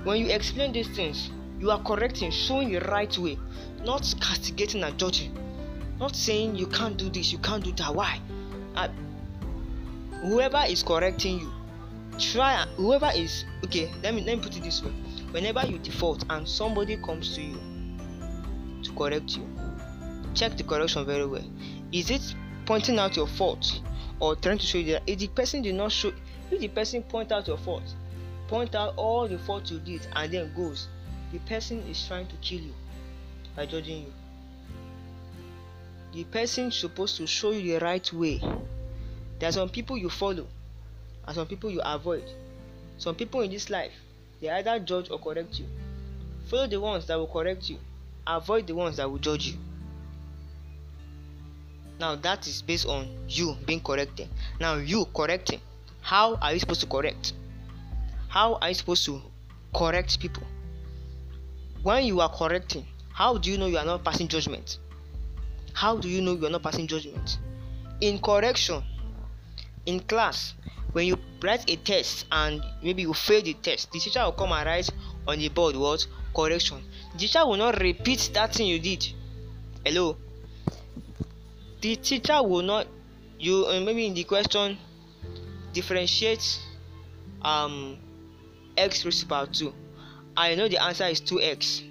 when 0.05 0.19
you 0.19 0.27
explain 0.33 0.73
these 0.73 0.89
things 0.89 1.31
you 1.63 1.71
are 1.71 1.81
correcting 1.83 2.31
showing 2.33 2.73
the 2.73 2.81
right 2.81 3.17
way. 3.19 3.39
Not 3.85 4.13
castigating 4.21 4.83
and 4.83 4.99
judging. 4.99 5.37
Not 6.01 6.17
saying 6.17 6.57
you 6.57 6.67
can't 6.67 6.97
do 6.97 7.09
this 7.09 7.31
you 7.33 7.39
can't 7.39 7.63
do 7.63 7.73
that. 7.73 7.95
Why? 7.95 8.19
Whoever 10.23 10.65
is 10.69 10.83
correcting 10.83 11.41
you 11.41 11.53
try 12.19 12.65
whoever 12.77 13.11
is 13.15 13.45
okay 13.65 13.91
let 14.03 14.15
me 14.15 14.23
let 14.23 14.37
me 14.37 14.43
put 14.43 14.57
it 14.57 14.63
this 14.63 14.83
way. 14.83 14.91
Whenever 15.31 15.67
you 15.67 15.79
default 15.79 16.25
and 16.31 16.49
somebody 16.49 16.97
comes 16.97 17.35
to 17.37 17.43
you 17.43 17.59
to 18.83 18.93
correct 18.93 19.37
you 19.37 19.49
check 20.35 20.57
the 20.57 20.65
correction 20.65 21.05
very 21.07 21.27
well. 21.27 21.45
Is 21.93 22.11
it 22.11 22.35
pointing 22.67 22.99
out 22.99 23.17
your 23.17 23.27
fault 23.27 23.81
or 24.21 24.35
trying 24.37 24.59
to 24.59 24.67
show 24.67 24.79
you 24.79 24.93
that? 24.95 25.03
If 25.07 25.19
the 25.19 25.29
person 25.29 25.63
did 25.63 25.75
not 25.75 25.93
show 25.93 26.13
if 26.51 26.61
the 26.61 26.69
person 26.69 27.03
point 27.03 27.33
out 27.33 27.47
your 27.47 27.59
fault 27.59 27.95
point 28.49 28.75
out 28.75 28.95
all 28.97 29.29
the 29.29 29.39
faults 29.39 29.71
you 29.71 29.79
did 29.81 30.07
and 30.15 30.33
then 30.33 30.53
goes 30.55 30.89
the 31.33 31.39
person 31.41 31.79
is 31.89 32.07
trying 32.07 32.27
to 32.27 32.37
kill 32.37 32.61
you 32.61 32.75
by 33.57 33.67
judging 33.67 34.01
you 34.03 34.13
the 36.13 36.25
person 36.25 36.71
supposed 36.71 37.17
to 37.17 37.27
show 37.27 37.53
you 37.53 37.79
the 37.79 37.85
right 37.85 38.13
way 38.13 38.41
there 39.39 39.49
are 39.49 39.53
some 39.53 39.69
people 39.69 39.97
you 39.97 40.11
follow 40.11 40.47
and 41.27 41.35
some 41.35 41.47
people 41.47 41.71
you 41.71 41.81
avoid 41.85 42.25
some 42.99 43.15
people 43.15 43.41
in 43.41 43.51
this 43.51 43.71
life 43.71 43.93
they 44.41 44.51
either 44.51 44.79
judge 44.81 45.11
or 45.11 45.19
correct 45.19 45.59
you 45.59 45.67
follow 46.47 46.67
the 46.67 46.81
ones 46.81 47.07
that 47.07 47.17
will 47.17 47.27
correct 47.27 47.69
you 47.71 47.79
avoid 48.27 48.67
the 48.67 48.75
ones 48.75 48.97
that 48.97 49.11
will 49.11 49.19
judge 49.19 49.47
you 49.49 49.59
Now 52.03 52.17
that 52.17 52.49
is 52.49 52.63
based 52.63 52.87
on 52.87 53.07
you 53.29 53.57
being 53.65 53.81
corrected. 53.81 54.29
Now 54.59 54.75
you 54.75 55.05
correcting. 55.15 55.61
How 56.01 56.35
are 56.35 56.53
you 56.53 56.59
supposed 56.59 56.81
to 56.81 56.89
correct? 56.89 57.33
How 58.33 58.55
are 58.63 58.71
you 58.71 58.75
supposed 58.75 59.05
to 59.05 59.21
correct 59.75 60.19
people? 60.19 60.43
When 61.83 62.07
you 62.07 62.23
are 62.23 62.31
correcting, 62.31 62.87
how 63.13 63.37
do 63.37 63.51
you 63.51 63.59
know 63.59 63.67
you 63.67 63.77
are 63.77 63.85
not 63.85 64.05
passing 64.05 64.27
judgment? 64.27 64.79
How 65.75 65.99
do 65.99 66.09
you 66.09 66.23
know 66.23 66.33
you 66.33 66.47
are 66.47 66.51
not 66.51 66.63
passing 66.63 66.87
judgment? 66.87 67.37
In 68.01 68.19
correction, 68.19 68.83
in 69.85 70.01
class, 70.01 70.55
when 70.93 71.09
you 71.09 71.19
write 71.43 71.69
a 71.69 71.77
test 71.77 72.25
and 72.33 72.63
maybe 72.83 73.03
you 73.03 73.13
fail 73.13 73.43
the 73.43 73.53
test, 73.53 73.93
the 73.93 73.99
teacher 73.99 74.25
will 74.25 74.33
come 74.33 74.53
and 74.53 74.65
write 74.65 74.89
on 75.29 75.39
the 75.39 75.51
board 75.51 75.77
what 75.77 76.07
correction. 76.35 76.83
The 77.13 77.19
teacher 77.19 77.45
will 77.47 77.59
not 77.59 77.83
repeat 77.83 78.31
that 78.33 78.55
thing 78.55 78.67
you 78.67 78.79
did. 78.79 79.09
Hello. 79.85 80.17
The 81.83 81.97
teacher 81.97 82.43
will 82.43 82.63
not. 82.63 82.87
You 83.39 83.67
uh, 83.67 83.81
maybe 83.81 84.07
in 84.07 84.15
the 84.15 84.25
question 84.25 84.79
differentiate 85.75 86.61
um 87.43 87.99
x 88.77 89.05
raised 89.05 89.21
to 89.21 89.27
power 89.27 89.47
two. 89.47 89.73
I 90.37 90.55
know 90.55 90.69
the 90.69 90.83
answer 90.83 91.05
is 91.05 91.21
two 91.21 91.41
x. 91.41 91.83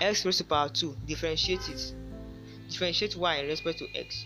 x 0.00 0.24
raised 0.24 0.38
to 0.38 0.44
power 0.44 0.68
two. 0.68 0.96
Differentiate 1.06 1.68
it. 1.68 1.94
Differentiate 2.68 3.16
y 3.16 3.36
in 3.36 3.46
respect 3.48 3.78
to 3.78 3.86
x 3.94 4.24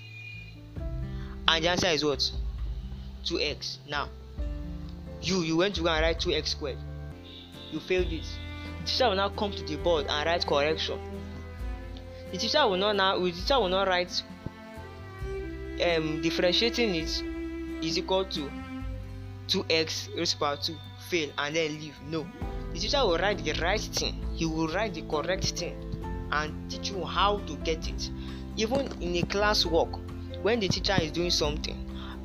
and 1.48 1.64
the 1.64 1.68
answer 1.68 1.88
is 1.88 2.04
what 2.04 2.30
2x 3.24 3.78
now 3.88 4.08
you 5.22 5.42
you 5.42 5.56
went 5.56 5.74
to 5.74 5.82
go 5.82 5.88
and 5.88 6.02
write 6.02 6.18
2x 6.18 6.48
squared 6.48 6.78
you 7.70 7.80
failed 7.80 8.06
it 8.06 8.24
the 8.80 8.86
teacher 8.86 9.08
will 9.08 9.16
now 9.16 9.28
come 9.30 9.50
to 9.52 9.62
the 9.64 9.76
board 9.76 10.06
and 10.08 10.26
write 10.26 10.46
correction 10.46 10.98
the 12.32 12.38
teacher 12.38 12.66
will 12.66 12.76
not 12.76 12.96
now 12.96 13.18
the 13.18 13.32
teacher 13.32 13.58
will 13.58 13.68
not 13.68 13.88
write 13.88 14.22
um 15.84 16.20
differentiating 16.22 16.94
it 16.94 17.22
is 17.84 17.98
equal 17.98 18.24
to 18.24 18.50
2x 19.48 20.16
raised 20.16 20.32
to 20.32 20.38
power 20.38 20.56
2 20.56 20.76
fail 21.08 21.30
and 21.38 21.56
then 21.56 21.72
leave. 21.80 21.96
No. 22.08 22.26
The 22.72 22.80
teacher 22.80 22.98
will 22.98 23.18
write 23.18 23.44
the 23.44 23.52
right 23.60 23.80
thing. 23.80 24.20
He 24.34 24.46
will 24.46 24.68
write 24.68 24.94
the 24.94 25.02
correct 25.02 25.44
thing 25.44 25.76
and 26.32 26.70
teach 26.70 26.90
you 26.90 27.04
how 27.04 27.38
to 27.38 27.56
get 27.56 27.86
it. 27.88 28.10
Even 28.56 28.90
in 29.00 29.16
a 29.16 29.22
class 29.26 29.64
work 29.66 29.90
when 30.42 30.60
the 30.60 30.68
teacher 30.68 30.96
is 31.00 31.10
doing 31.10 31.30
something 31.30 31.78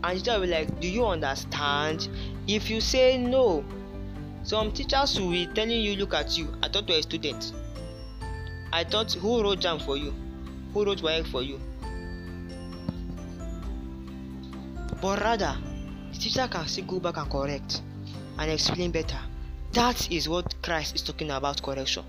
and 0.03 0.17
teacher 0.19 0.33
will 0.33 0.41
be 0.41 0.47
like 0.47 0.79
do 0.79 0.87
you 0.87 1.05
understand? 1.05 2.07
If 2.47 2.69
you 2.69 2.81
say 2.81 3.17
no 3.17 3.63
some 4.43 4.71
teachers 4.71 5.19
will 5.19 5.31
be 5.31 5.47
telling 5.47 5.81
you 5.81 5.95
look 5.95 6.13
at 6.13 6.37
you. 6.37 6.47
I 6.63 6.69
thought 6.69 6.87
were 6.89 6.95
a 6.95 7.01
student. 7.03 7.53
I 8.71 8.83
thought 8.83 9.13
who 9.13 9.43
wrote 9.43 9.59
jam 9.59 9.79
for 9.79 9.97
you? 9.97 10.13
Who 10.73 10.85
wrote 10.85 11.01
work 11.01 11.25
for 11.27 11.43
you? 11.43 11.59
But 15.01 15.21
rather 15.21 15.57
teacher 16.19 16.47
can 16.47 16.67
still 16.67 16.85
go 16.85 16.99
back 16.99 17.17
and 17.17 17.29
correct 17.31 17.81
and 18.37 18.51
explain 18.51 18.91
better 18.91 19.19
that 19.71 20.11
is 20.11 20.27
what 20.27 20.53
christ 20.61 20.95
is 20.95 21.01
talking 21.01 21.31
about 21.31 21.61
correction 21.61 22.03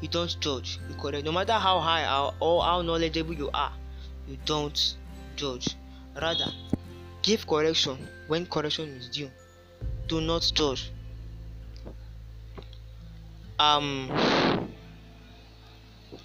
you 0.00 0.08
don't 0.08 0.36
judge 0.40 0.78
you 0.88 0.94
correct 0.96 1.24
no 1.24 1.32
matter 1.32 1.52
how 1.52 1.78
high 1.80 2.30
or 2.40 2.62
how 2.62 2.82
knowledgeable 2.82 3.34
you 3.34 3.50
are 3.54 3.72
you 4.28 4.36
don't 4.44 4.96
judge. 5.36 5.76
Rather, 6.20 6.50
give 7.22 7.46
correction 7.46 7.96
when 8.28 8.46
correction 8.46 8.88
is 8.90 9.08
due. 9.08 9.30
Do 10.08 10.20
not 10.20 10.50
judge. 10.54 10.90
Um. 13.58 14.10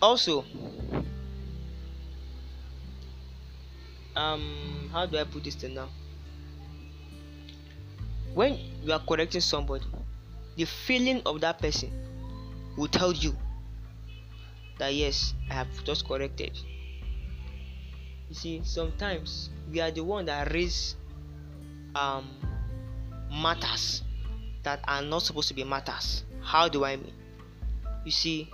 Also, 0.02 0.46
um, 4.16 4.90
how 4.92 5.06
do 5.06 5.18
I 5.18 5.24
put 5.24 5.44
this 5.44 5.56
thing 5.56 5.74
now? 5.74 5.90
When 8.38 8.60
you 8.84 8.94
are 8.94 9.00
correcting 9.00 9.42
somebody, 9.42 9.84
the 10.58 10.66
feeling 10.66 11.24
of 11.26 11.42
that 11.42 11.58
person 11.58 11.90
will 12.78 12.88
tell 12.88 13.12
you 13.12 13.36
that 14.78 14.94
yes, 14.94 15.34
I 15.50 15.56
have 15.56 15.84
just 15.84 16.08
corrected. 16.08 16.56
You 18.30 18.36
see 18.36 18.62
sometimes 18.64 19.50
we 19.72 19.80
are 19.80 19.90
the 19.90 20.04
one 20.04 20.26
that 20.26 20.54
raise 20.54 20.96
um 21.96 22.30
matters 23.32 24.04
that 24.62 24.82
are 24.88 25.02
not 25.02 25.24
supposed 25.24 25.48
to 25.48 25.56
be 25.56 25.64
matters. 25.64 26.24
How 26.44 26.70
do 26.70 26.86
i 26.86 26.96
mean? 26.96 27.14
You 28.06 28.12
see 28.12 28.52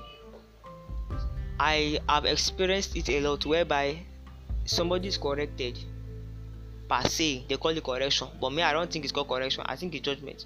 i 1.60 2.00
have 2.08 2.24
experienced 2.24 2.96
it 2.96 3.10
a 3.10 3.20
lot 3.20 3.46
whereby 3.46 4.00
somebody 4.63 5.10
is 5.10 5.18
corrected 5.18 5.78
per 6.94 7.10
se 7.10 7.46
they 7.48 7.58
call 7.58 7.72
it 7.76 7.84
correction. 7.84 8.28
But 8.40 8.52
me 8.52 8.62
i 8.62 8.72
don't 8.72 8.92
think 8.92 9.06
it's 9.06 9.12
called 9.12 9.28
correction. 9.28 9.64
I 9.66 9.76
think 9.76 9.96
it's 9.96 10.06
judgment. 10.06 10.46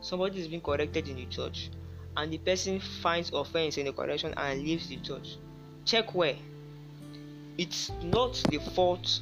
Somebody 0.00 0.40
is 0.40 0.48
being 0.48 0.60
corrected 0.60 1.08
in 1.08 1.16
the 1.16 1.26
church 1.26 1.70
and 2.16 2.32
the 2.32 2.38
person 2.38 2.78
finds 2.80 3.30
offense 3.32 3.76
in 3.76 3.86
the 3.86 3.92
correction 3.92 4.32
and 4.36 4.62
leaves 4.62 4.88
the 4.88 4.96
church. 4.98 5.36
Check 5.84 6.14
where. 6.14 6.36
It's 7.58 7.90
not 8.02 8.34
the 8.50 8.58
fault 8.58 9.20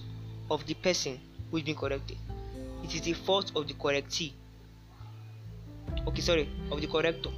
of 0.51 0.67
the 0.67 0.75
person 0.75 1.19
who 1.51 1.59
is 1.59 1.63
being 1.63 1.77
corrected. 1.77 2.19
It 2.83 2.95
is 2.95 3.01
the 3.01 3.13
fault 3.15 3.53
of 3.57 3.67
the 3.67 3.75
correctee. 3.75 4.33
Okay 6.07 6.21
sorry 6.21 6.49
of 6.71 6.81
the 6.81 6.87
corrector. 6.87 7.31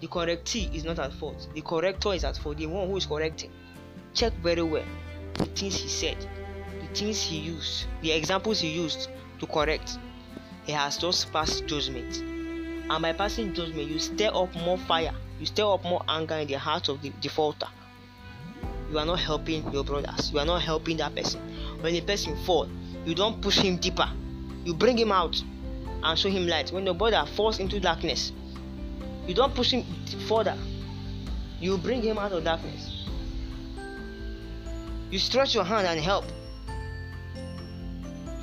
The 0.00 0.08
correctee 0.08 0.74
is 0.74 0.84
not 0.84 0.98
at 0.98 1.12
fault. 1.12 1.48
The 1.54 1.60
corrector 1.60 2.14
is 2.14 2.24
at 2.24 2.36
fault. 2.36 2.56
The 2.56 2.66
one 2.66 2.88
who 2.88 2.96
is 2.96 3.06
correcting. 3.06 3.50
Check 4.12 4.32
very 4.42 4.62
well 4.62 4.84
the 5.34 5.46
things 5.46 5.76
he 5.76 5.88
said 5.88 6.16
things 6.94 7.22
he 7.22 7.38
used 7.38 7.86
the 8.02 8.12
examples 8.12 8.60
he 8.60 8.70
used 8.70 9.08
to 9.38 9.46
correct 9.46 9.98
he 10.64 10.72
has 10.72 10.96
just 10.96 11.30
passed 11.32 11.66
judgment. 11.66 12.16
And 12.88 13.02
by 13.02 13.12
passing 13.12 13.52
judgment 13.54 13.90
you 13.90 13.98
stir 13.98 14.30
up 14.32 14.54
more 14.56 14.78
fire 14.78 15.12
you 15.40 15.46
stir 15.46 15.64
up 15.64 15.84
more 15.84 16.02
anger 16.08 16.36
in 16.36 16.48
the 16.48 16.58
heart 16.58 16.88
of 16.88 17.02
the 17.02 17.10
defaulter 17.20 17.68
you 18.90 18.98
are 18.98 19.06
not 19.06 19.18
helping 19.20 19.70
your 19.72 19.84
brothers 19.84 20.30
you 20.32 20.38
are 20.38 20.46
not 20.46 20.62
helping 20.62 20.96
that 20.98 21.14
person. 21.14 21.40
When 21.80 21.94
a 21.94 22.00
person 22.00 22.36
falls, 22.44 22.68
you 23.04 23.14
don't 23.14 23.40
push 23.42 23.58
him 23.58 23.76
deeper 23.76 24.08
you 24.64 24.74
bring 24.74 24.96
him 24.96 25.12
out 25.12 25.42
and 26.02 26.18
show 26.18 26.28
him 26.28 26.46
light. 26.46 26.70
When 26.72 26.84
your 26.84 26.94
brother 26.94 27.24
falls 27.34 27.58
into 27.58 27.80
darkness 27.80 28.32
you 29.26 29.34
don't 29.34 29.54
push 29.54 29.72
him 29.72 29.84
further 30.28 30.56
you 31.60 31.78
bring 31.78 32.02
him 32.02 32.18
out 32.18 32.32
of 32.32 32.44
darkness. 32.44 33.06
You 35.10 35.18
stretch 35.18 35.54
your 35.54 35.64
hand 35.64 35.86
and 35.86 36.00
help 36.00 36.24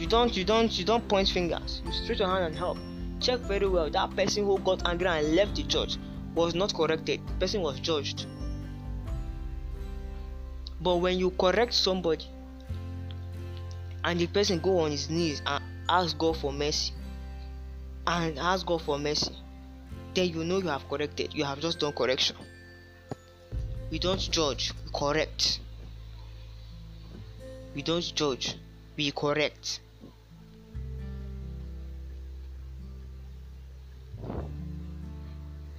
you 0.02 0.08
don't 0.08 0.36
you 0.36 0.44
don't 0.44 0.80
you 0.80 0.84
don't 0.84 1.08
point 1.08 1.30
fingers. 1.30 1.84
You 1.86 1.92
stretch 1.92 2.18
your 2.18 2.28
hand 2.28 2.46
and 2.46 2.56
help. 2.56 2.80
Check 3.20 3.40
very 3.42 3.68
well. 3.68 3.88
That 3.88 4.16
person 4.16 4.46
who 4.46 4.58
got 4.58 4.82
angry 4.88 5.06
and 5.06 5.36
left 5.36 5.56
the 5.56 5.62
church 5.62 5.98
was 6.34 6.56
not 6.56 6.74
corrected. 6.74 7.22
The 7.28 7.34
person 7.34 7.62
was 7.62 7.80
judged. 7.80 8.26
But 10.82 10.96
when 10.96 11.20
you 11.20 11.30
correct 11.30 11.76
somebody 11.76 12.26
and 14.04 14.20
the 14.20 14.26
person 14.26 14.60
go 14.60 14.80
on 14.80 14.90
his 14.90 15.08
knees 15.08 15.44
and 15.46 15.64
ask 15.88 16.18
god 16.18 16.36
for 16.36 16.52
mercy 16.52 16.94
and 18.08 18.40
ask 18.40 18.66
god 18.66 18.82
for 18.82 18.98
mercy 18.98 19.36
then 20.16 20.30
you 20.30 20.44
know 20.44 20.58
you 20.58 20.70
have 20.70 20.90
corrected. 20.90 21.32
You 21.36 21.44
have 21.44 21.60
just 21.60 21.80
done 21.80 21.94
correction. 21.94 22.38
We 23.92 24.00
don't 24.00 24.20
judge. 24.20 24.74
We 24.84 24.92
correct. 25.00 25.60
We 27.76 27.84
don't 27.84 28.16
judge. 28.16 28.56
We 28.98 29.12
correct 29.12 29.80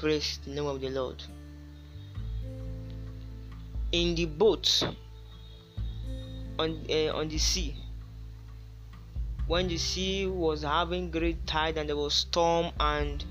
praise 0.03 0.41
the 0.45 0.51
name 0.51 0.67
of 0.67 0.81
the 0.81 0.91
lord. 0.91 1.23
In 3.93 4.17
the 4.17 4.27
boat 4.27 4.83
on 6.59 6.85
uh, 6.91 7.15
on 7.15 7.29
the 7.29 7.39
sea 7.39 7.77
when 9.47 9.69
the 9.69 9.79
sea 9.79 10.27
was 10.27 10.63
having 10.63 11.09
great 11.09 11.47
tide 11.47 11.79
and 11.79 11.89
there 11.89 11.97
was 11.97 12.15
storm 12.15 12.73
and 12.81 13.25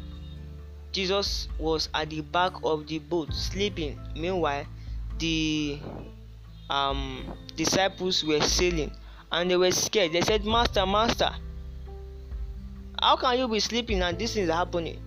jesus 0.91 1.49
was 1.59 1.89
at 1.93 2.09
the 2.09 2.21
back 2.21 2.53
of 2.63 2.87
the 2.87 2.99
boat 2.99 3.33
sleeping 3.33 3.99
meanwhile 4.15 4.65
the 5.19 5.79
um, 6.69 7.25
disciples 7.55 8.23
were 8.23 8.41
sailing 8.41 8.91
and 9.31 9.51
they 9.51 9.57
were 9.57 9.71
scared. 9.71 10.13
They 10.13 10.21
said 10.21 10.45
master 10.45 10.85
master 10.85 11.31
how 13.01 13.17
can 13.17 13.39
you 13.39 13.47
be 13.47 13.59
sleeping 13.59 14.01
and 14.01 14.17
this 14.17 14.35
is 14.37 14.49
happening 14.49 15.01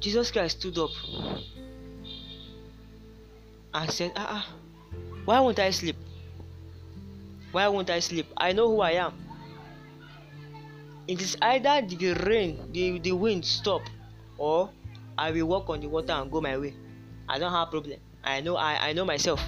jesus 0.00 0.30
christ 0.30 0.58
stood 0.60 0.78
up 0.78 0.90
and 3.74 3.90
said, 3.90 4.12
ah, 4.16 4.42
ah, 4.42 4.46
why 5.24 5.40
won't 5.40 5.58
I 5.58 5.70
sleep? 5.70 5.96
Why 7.52 7.68
won't 7.68 7.90
I 7.90 8.00
sleep? 8.00 8.26
I 8.36 8.52
know 8.52 8.68
who 8.68 8.80
I 8.80 8.92
am. 8.92 9.12
It 11.06 11.22
is 11.22 11.36
either 11.40 11.86
the 11.86 12.14
rain, 12.26 12.72
the, 12.72 12.98
the 12.98 13.12
wind 13.12 13.44
stop, 13.44 13.82
or 14.36 14.70
I 15.16 15.30
will 15.30 15.46
walk 15.46 15.70
on 15.70 15.80
the 15.80 15.88
water 15.88 16.12
and 16.12 16.30
go 16.30 16.40
my 16.40 16.56
way. 16.58 16.74
I 17.28 17.38
don't 17.38 17.52
have 17.52 17.68
a 17.68 17.70
problem. 17.70 17.98
I 18.24 18.40
know 18.40 18.56
I, 18.56 18.88
I 18.88 18.92
know 18.92 19.04
myself. 19.04 19.40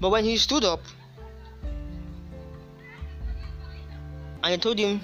But 0.00 0.10
when 0.10 0.24
he 0.24 0.36
stood 0.36 0.64
up 0.64 0.80
and 4.42 4.54
I 4.54 4.56
told 4.56 4.78
him 4.78 5.00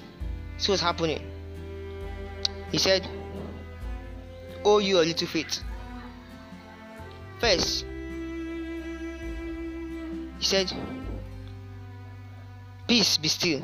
this 0.57 0.67
was 0.67 0.81
happening, 0.81 1.21
he 2.71 2.77
said, 2.77 3.07
Oh, 4.65 4.79
you 4.79 4.99
a 4.99 5.03
little 5.03 5.27
faith. 5.27 5.61
First, 7.39 7.85
he 10.39 10.45
said, 10.45 10.71
Peace 12.87 13.17
be 13.17 13.27
still. 13.27 13.61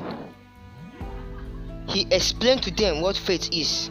He 1.88 2.06
explained 2.10 2.62
to 2.64 2.70
them 2.70 3.00
what 3.00 3.16
faith 3.16 3.48
is 3.52 3.90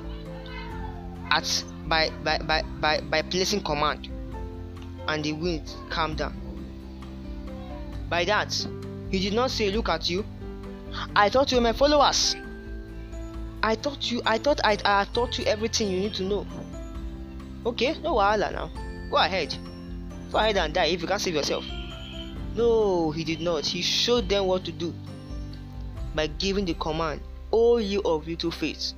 at 1.32 1.64
by 1.86 2.10
by 2.24 2.38
by 2.40 2.62
by, 2.80 3.02
by 3.02 3.22
placing 3.24 3.62
command 3.64 4.10
and 5.08 5.24
the 5.24 5.34
wind 5.34 5.74
calmed 5.90 6.18
down. 6.18 6.34
By 8.10 8.26
that, 8.26 8.54
he 9.10 9.20
did 9.20 9.34
not 9.34 9.52
say, 9.52 9.72
Look 9.72 9.90
at 9.90 10.10
you. 10.10 10.26
I 11.16 11.30
thought 11.30 11.52
you 11.52 11.58
were 11.58 11.64
my 11.64 11.74
followers. 11.74 12.36
I 13.62 13.76
thought 13.76 14.12
you 14.12 14.22
I 14.26 14.38
thought 14.38 14.62
I, 14.64 14.78
I 14.86 15.06
taught 15.14 15.38
you 15.38 15.46
everything 15.46 15.90
you 15.90 16.00
need 16.00 16.14
to 16.16 16.24
know. 16.24 16.48
Okay, 17.66 17.96
no 18.02 18.16
wahala 18.16 18.52
now. 18.52 18.72
Go 19.10 19.18
ahead. 19.18 19.56
Go 20.32 20.38
ahead 20.38 20.58
and 20.58 20.74
die 20.74 20.86
if 20.86 21.02
you 21.02 21.08
can't 21.08 21.20
save 21.20 21.36
yourself. 21.36 21.66
No, 22.56 23.12
he 23.12 23.24
did 23.24 23.42
not. 23.42 23.66
He 23.66 23.82
showed 23.82 24.30
them 24.30 24.46
what 24.46 24.64
to 24.66 24.72
do 24.72 24.94
by 26.16 26.28
giving 26.28 26.66
the 26.66 26.74
command, 26.76 27.22
O 27.52 27.78
you 27.78 28.02
of 28.04 28.28
little 28.28 28.52
faith. 28.52 28.94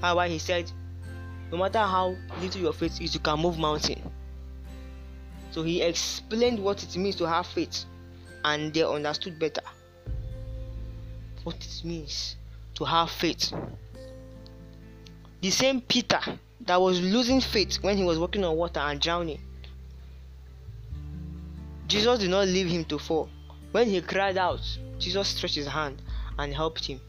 However, 0.00 0.30
he 0.30 0.38
said, 0.38 0.70
no 1.50 1.58
matter 1.58 1.78
how 1.78 2.16
little 2.40 2.60
your 2.60 2.72
faith 2.72 3.00
is, 3.00 3.14
you 3.14 3.20
can 3.20 3.38
move 3.38 3.58
mountain. 3.58 4.00
So 5.50 5.62
he 5.62 5.82
explained 5.82 6.58
what 6.58 6.82
it 6.82 6.96
means 6.96 7.16
to 7.16 7.28
have 7.28 7.46
faith, 7.46 7.84
and 8.44 8.74
they 8.74 8.82
understood 8.82 9.38
better 9.38 9.62
what 11.44 11.56
it 11.56 11.82
means 11.84 12.36
to 12.74 12.84
have 12.84 13.10
faith. 13.10 13.52
The 15.40 15.50
same 15.50 15.80
Peter 15.80 16.20
that 16.66 16.80
was 16.80 17.00
losing 17.00 17.40
faith 17.40 17.76
when 17.82 17.96
he 17.96 18.04
was 18.04 18.18
walking 18.18 18.44
on 18.44 18.56
water 18.56 18.80
and 18.80 19.00
drowning. 19.00 19.40
Jesus 21.86 22.18
did 22.18 22.30
not 22.30 22.48
leave 22.48 22.68
him 22.68 22.84
to 22.86 22.98
fall. 22.98 23.28
When 23.72 23.88
he 23.88 24.00
cried 24.00 24.38
out, 24.38 24.60
Jesus 24.98 25.28
stretched 25.28 25.56
his 25.56 25.66
hand 25.66 26.00
and 26.38 26.54
helped 26.54 26.86
him. 26.86 27.00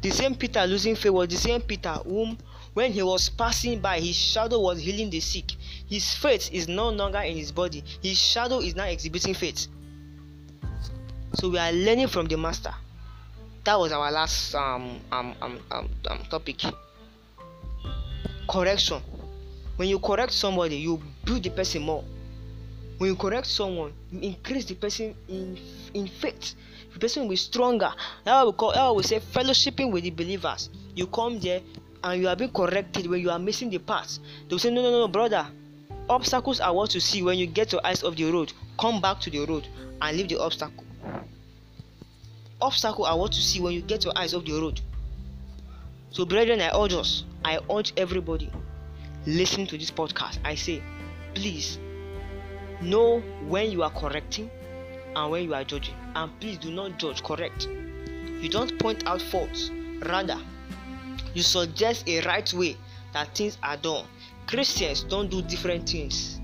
The 0.00 0.10
same 0.10 0.34
Peter 0.34 0.66
losing 0.66 0.96
faith 0.96 1.12
was 1.12 1.28
the 1.28 1.36
same 1.36 1.60
Peter 1.60 1.92
whom, 1.92 2.36
when 2.74 2.92
he 2.92 3.02
was 3.02 3.28
passing 3.28 3.80
by, 3.80 4.00
his 4.00 4.16
shadow 4.16 4.58
was 4.58 4.80
healing 4.80 5.10
the 5.10 5.20
sick. 5.20 5.52
His 5.88 6.12
faith 6.14 6.50
is 6.52 6.66
no 6.66 6.88
longer 6.88 7.20
in 7.20 7.36
his 7.36 7.52
body, 7.52 7.84
his 8.02 8.18
shadow 8.18 8.60
is 8.60 8.74
now 8.74 8.86
exhibiting 8.86 9.34
faith. 9.34 9.68
So 11.34 11.48
we 11.48 11.58
are 11.58 11.72
learning 11.72 12.08
from 12.08 12.26
the 12.26 12.36
Master. 12.36 12.74
That 13.64 13.78
was 13.78 13.92
our 13.92 14.10
last 14.10 14.54
um, 14.54 15.00
um, 15.10 15.34
um, 15.40 15.60
um, 15.70 15.88
um 16.08 16.18
topic 16.28 16.62
correction. 18.48 19.00
When 19.76 19.88
you 19.88 19.98
correct 19.98 20.32
somebody 20.32 20.76
you 20.76 21.00
build 21.24 21.42
the 21.42 21.50
person 21.50 21.82
more. 21.82 22.04
When 22.98 23.10
you 23.10 23.16
correct 23.16 23.46
someone 23.46 23.92
you 24.10 24.20
increase 24.20 24.64
the 24.64 24.74
person 24.74 25.14
in 25.28 25.58
in 25.94 26.06
faith. 26.06 26.54
The 26.92 26.98
person 26.98 27.22
will 27.22 27.30
be 27.30 27.36
stronger. 27.36 27.92
That's 28.24 28.34
why 28.34 28.44
we 28.44 28.52
call 28.52 28.70
that's 28.70 28.80
why 28.80 28.92
we 28.92 29.02
say 29.02 29.20
fellowshipping 29.20 29.90
with 29.90 30.04
the 30.04 30.10
believers. 30.10 30.70
You 30.94 31.06
come 31.08 31.40
there 31.40 31.60
and 32.04 32.20
you 32.20 32.28
are 32.28 32.36
being 32.36 32.52
corrected 32.52 33.06
when 33.06 33.20
you 33.20 33.30
are 33.30 33.38
missing 33.38 33.70
the 33.70 33.78
path. 33.78 34.18
They 34.48 34.54
will 34.54 34.58
say 34.60 34.70
no 34.70 34.82
no 34.82 34.90
no 34.90 35.08
brother. 35.08 35.46
Obstacles 36.08 36.60
are 36.60 36.72
what 36.72 36.94
you 36.94 37.00
see 37.00 37.22
when 37.22 37.38
you 37.38 37.46
get 37.46 37.72
your 37.72 37.84
eyes 37.84 38.04
off 38.04 38.14
the 38.14 38.30
road. 38.30 38.52
Come 38.78 39.00
back 39.00 39.20
to 39.20 39.30
the 39.30 39.44
road 39.46 39.66
and 40.00 40.16
leave 40.16 40.28
the 40.28 40.38
obstacle. 40.38 40.84
Obstacle 42.60 43.06
are 43.06 43.18
what 43.18 43.34
you 43.34 43.40
see 43.42 43.60
when 43.60 43.72
you 43.72 43.80
get 43.80 44.04
your 44.04 44.16
eyes 44.16 44.34
off 44.34 44.44
the 44.44 44.52
road 44.52 44.80
so, 46.14 46.24
brethren, 46.24 46.60
I 46.60 46.70
urge 46.72 46.92
us, 46.92 47.24
I 47.44 47.58
urge 47.68 47.92
everybody 47.96 48.48
listening 49.26 49.66
to 49.66 49.76
this 49.76 49.90
podcast. 49.90 50.38
I 50.44 50.54
say, 50.54 50.80
please 51.34 51.80
know 52.80 53.18
when 53.48 53.72
you 53.72 53.82
are 53.82 53.90
correcting 53.90 54.48
and 55.16 55.30
when 55.32 55.42
you 55.42 55.54
are 55.54 55.64
judging. 55.64 55.96
And 56.14 56.30
please 56.38 56.58
do 56.58 56.70
not 56.70 57.00
judge, 57.00 57.24
correct. 57.24 57.66
You 57.66 58.48
don't 58.48 58.78
point 58.78 59.04
out 59.08 59.20
faults, 59.22 59.72
rather, 60.06 60.38
you 61.34 61.42
suggest 61.42 62.08
a 62.08 62.20
right 62.20 62.52
way 62.54 62.76
that 63.12 63.34
things 63.34 63.58
are 63.64 63.76
done. 63.76 64.04
Christians 64.46 65.02
don't 65.02 65.28
do 65.28 65.42
different 65.42 65.88
things. 65.88 66.38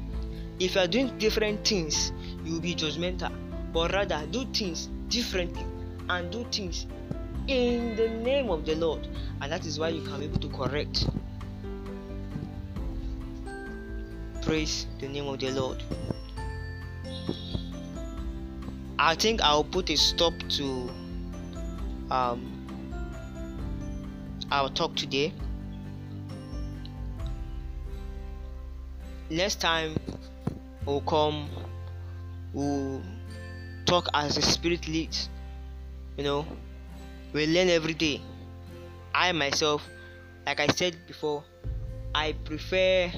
If 0.58 0.74
you 0.74 0.80
are 0.80 0.88
doing 0.88 1.16
different 1.18 1.64
things, 1.64 2.10
you 2.44 2.54
will 2.54 2.60
be 2.60 2.74
judgmental, 2.74 3.32
but 3.72 3.92
rather 3.92 4.26
do 4.32 4.46
things 4.46 4.88
differently 5.06 5.64
and 6.08 6.28
do 6.32 6.44
things 6.50 6.88
in 7.46 7.96
the 7.96 8.08
name 8.08 8.50
of 8.50 8.64
the 8.64 8.74
Lord, 8.74 9.06
and 9.40 9.50
that 9.52 9.66
is 9.66 9.78
why 9.78 9.88
you 9.88 10.02
can 10.02 10.20
be 10.20 10.26
able 10.26 10.38
to 10.38 10.48
correct. 10.48 11.06
Praise 14.42 14.86
the 14.98 15.08
name 15.08 15.26
of 15.26 15.38
the 15.38 15.50
Lord. 15.50 15.82
I 18.98 19.14
think 19.14 19.40
I'll 19.42 19.64
put 19.64 19.88
a 19.90 19.96
stop 19.96 20.34
to 20.50 20.90
um, 22.10 22.60
our 24.50 24.68
talk 24.68 24.94
today. 24.94 25.32
Next 29.30 29.60
time 29.60 29.96
we'll 30.84 31.00
come, 31.02 31.48
we'll 32.52 33.02
talk 33.86 34.08
as 34.12 34.34
the 34.34 34.42
Spirit 34.42 34.88
leads. 34.88 35.28
You 36.16 36.24
know, 36.24 36.46
we 37.32 37.46
learn 37.46 37.68
every 37.68 37.94
day. 37.94 38.20
I 39.14 39.32
myself, 39.32 39.88
like 40.46 40.60
I 40.60 40.66
said 40.68 40.96
before, 41.06 41.44
I 42.14 42.32
prefer 42.44 43.12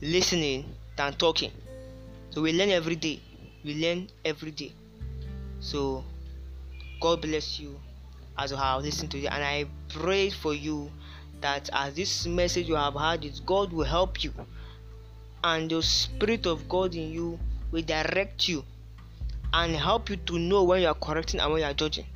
listening 0.00 0.64
than 0.96 1.12
talking. 1.14 1.52
So 2.30 2.42
we 2.42 2.52
learn 2.52 2.70
every 2.70 2.96
day. 2.96 3.20
We 3.64 3.74
learn 3.74 4.08
every 4.24 4.50
day. 4.50 4.72
So 5.60 6.04
God 7.00 7.22
bless 7.22 7.60
you 7.60 7.78
as 8.38 8.50
you 8.50 8.56
have 8.56 8.82
listened 8.82 9.10
to 9.12 9.18
it. 9.18 9.26
And 9.26 9.44
I 9.44 9.66
pray 9.88 10.30
for 10.30 10.54
you 10.54 10.90
that 11.40 11.68
as 11.72 11.94
this 11.94 12.26
message 12.26 12.68
you 12.68 12.76
have 12.76 12.94
heard 12.94 13.24
it, 13.24 13.40
God 13.44 13.72
will 13.72 13.84
help 13.84 14.24
you. 14.24 14.32
And 15.42 15.70
the 15.70 15.82
Spirit 15.82 16.46
of 16.46 16.68
God 16.68 16.94
in 16.94 17.12
you 17.12 17.38
will 17.70 17.82
direct 17.82 18.48
you 18.48 18.64
and 19.52 19.76
help 19.76 20.08
you 20.08 20.16
to 20.16 20.38
know 20.38 20.64
when 20.64 20.80
you 20.82 20.88
are 20.88 20.94
correcting 20.94 21.40
and 21.40 21.52
when 21.52 21.60
you 21.60 21.66
are 21.66 21.74
judging 21.74 22.06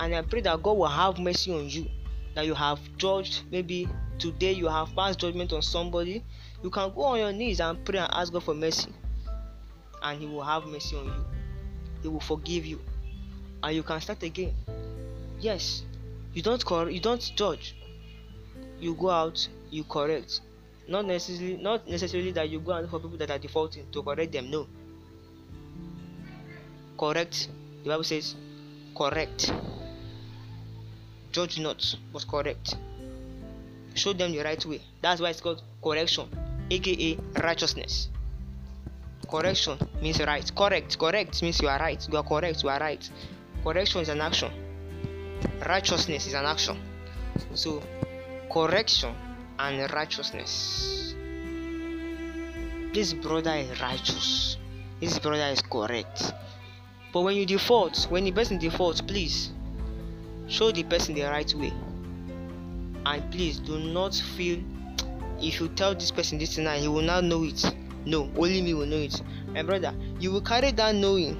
and 0.00 0.14
I 0.14 0.22
pray 0.22 0.40
that 0.42 0.62
God 0.62 0.76
will 0.76 0.86
have 0.86 1.18
mercy 1.18 1.52
on 1.52 1.68
you. 1.68 1.86
That 2.34 2.46
you 2.46 2.54
have 2.54 2.80
judged, 2.96 3.42
maybe 3.50 3.88
today 4.18 4.52
you 4.52 4.66
have 4.66 4.94
passed 4.94 5.20
judgment 5.20 5.52
on 5.52 5.62
somebody. 5.62 6.22
You 6.62 6.70
can 6.70 6.92
go 6.92 7.02
on 7.02 7.18
your 7.18 7.32
knees 7.32 7.60
and 7.60 7.84
pray 7.84 7.98
and 7.98 8.10
ask 8.12 8.32
God 8.32 8.42
for 8.42 8.54
mercy, 8.54 8.90
and 10.02 10.20
He 10.20 10.26
will 10.26 10.42
have 10.42 10.66
mercy 10.66 10.96
on 10.96 11.06
you. 11.06 11.24
He 12.02 12.08
will 12.08 12.20
forgive 12.20 12.66
you, 12.66 12.80
and 13.62 13.76
you 13.76 13.82
can 13.82 14.00
start 14.00 14.22
again. 14.22 14.54
Yes, 15.38 15.84
you 16.32 16.42
don't 16.42 16.64
cor- 16.64 16.90
you 16.90 17.00
don't 17.00 17.32
judge. 17.36 17.76
You 18.80 18.94
go 18.94 19.10
out, 19.10 19.46
you 19.70 19.84
correct. 19.84 20.40
Not 20.88 21.06
necessarily, 21.06 21.56
not 21.56 21.88
necessarily 21.88 22.32
that 22.32 22.50
you 22.50 22.60
go 22.60 22.72
out 22.72 22.90
for 22.90 22.98
people 22.98 23.16
that 23.18 23.30
are 23.30 23.38
defaulting 23.38 23.86
to 23.92 24.02
correct 24.02 24.32
them. 24.32 24.50
No. 24.50 24.66
Correct. 26.98 27.48
The 27.84 27.90
Bible 27.90 28.04
says, 28.04 28.34
correct 28.94 29.52
judge 31.34 31.58
not 31.58 31.96
but 32.12 32.26
correct. 32.28 32.76
Show 33.94 34.12
them 34.12 34.32
the 34.32 34.42
right 34.42 34.64
way. 34.64 34.80
That's 35.02 35.20
why 35.20 35.30
it's 35.30 35.40
called 35.40 35.62
correction 35.82 36.28
aka 36.70 37.18
righteousness. 37.42 38.08
Correction 39.28 39.78
means 40.00 40.20
right. 40.20 40.48
Correct 40.54 40.98
correct 40.98 41.42
means 41.42 41.60
you 41.60 41.68
are 41.68 41.78
right. 41.78 42.06
You 42.10 42.18
are 42.18 42.22
correct 42.22 42.62
you 42.62 42.68
are 42.68 42.78
right. 42.78 43.10
Correction 43.64 44.00
is 44.02 44.08
an 44.08 44.20
action. 44.20 44.52
Righteousness 45.66 46.26
is 46.26 46.34
an 46.34 46.44
action. 46.44 46.78
So 47.54 47.82
correction 48.52 49.14
and 49.58 49.92
righteousness. 49.92 51.14
This 52.92 53.12
brother 53.12 53.54
is 53.54 53.80
righteous. 53.80 54.56
This 55.00 55.18
brother 55.18 55.48
is 55.52 55.62
correct. 55.62 56.32
But 57.12 57.22
when 57.22 57.36
you 57.36 57.46
default 57.46 58.06
when 58.10 58.24
the 58.24 58.32
person 58.32 58.58
defaults 58.58 59.00
please 59.00 59.50
show 60.48 60.70
the 60.70 60.82
person 60.84 61.14
the 61.14 61.22
right 61.22 61.52
way 61.54 61.72
and 63.06 63.30
please 63.32 63.58
do 63.58 63.78
not 63.78 64.14
feel 64.14 64.58
if 65.40 65.60
you 65.60 65.68
tell 65.68 65.94
this 65.94 66.10
person 66.10 66.38
this 66.38 66.54
tonight 66.54 66.78
he 66.78 66.88
will 66.88 67.02
not 67.02 67.24
know 67.24 67.42
it 67.44 67.64
no 68.06 68.30
only 68.36 68.62
me 68.62 68.74
will 68.74 68.86
know 68.86 68.96
it 68.96 69.22
my 69.48 69.62
brother 69.62 69.94
you 70.18 70.30
will 70.30 70.40
carry 70.40 70.70
that 70.70 70.94
knowing 70.94 71.36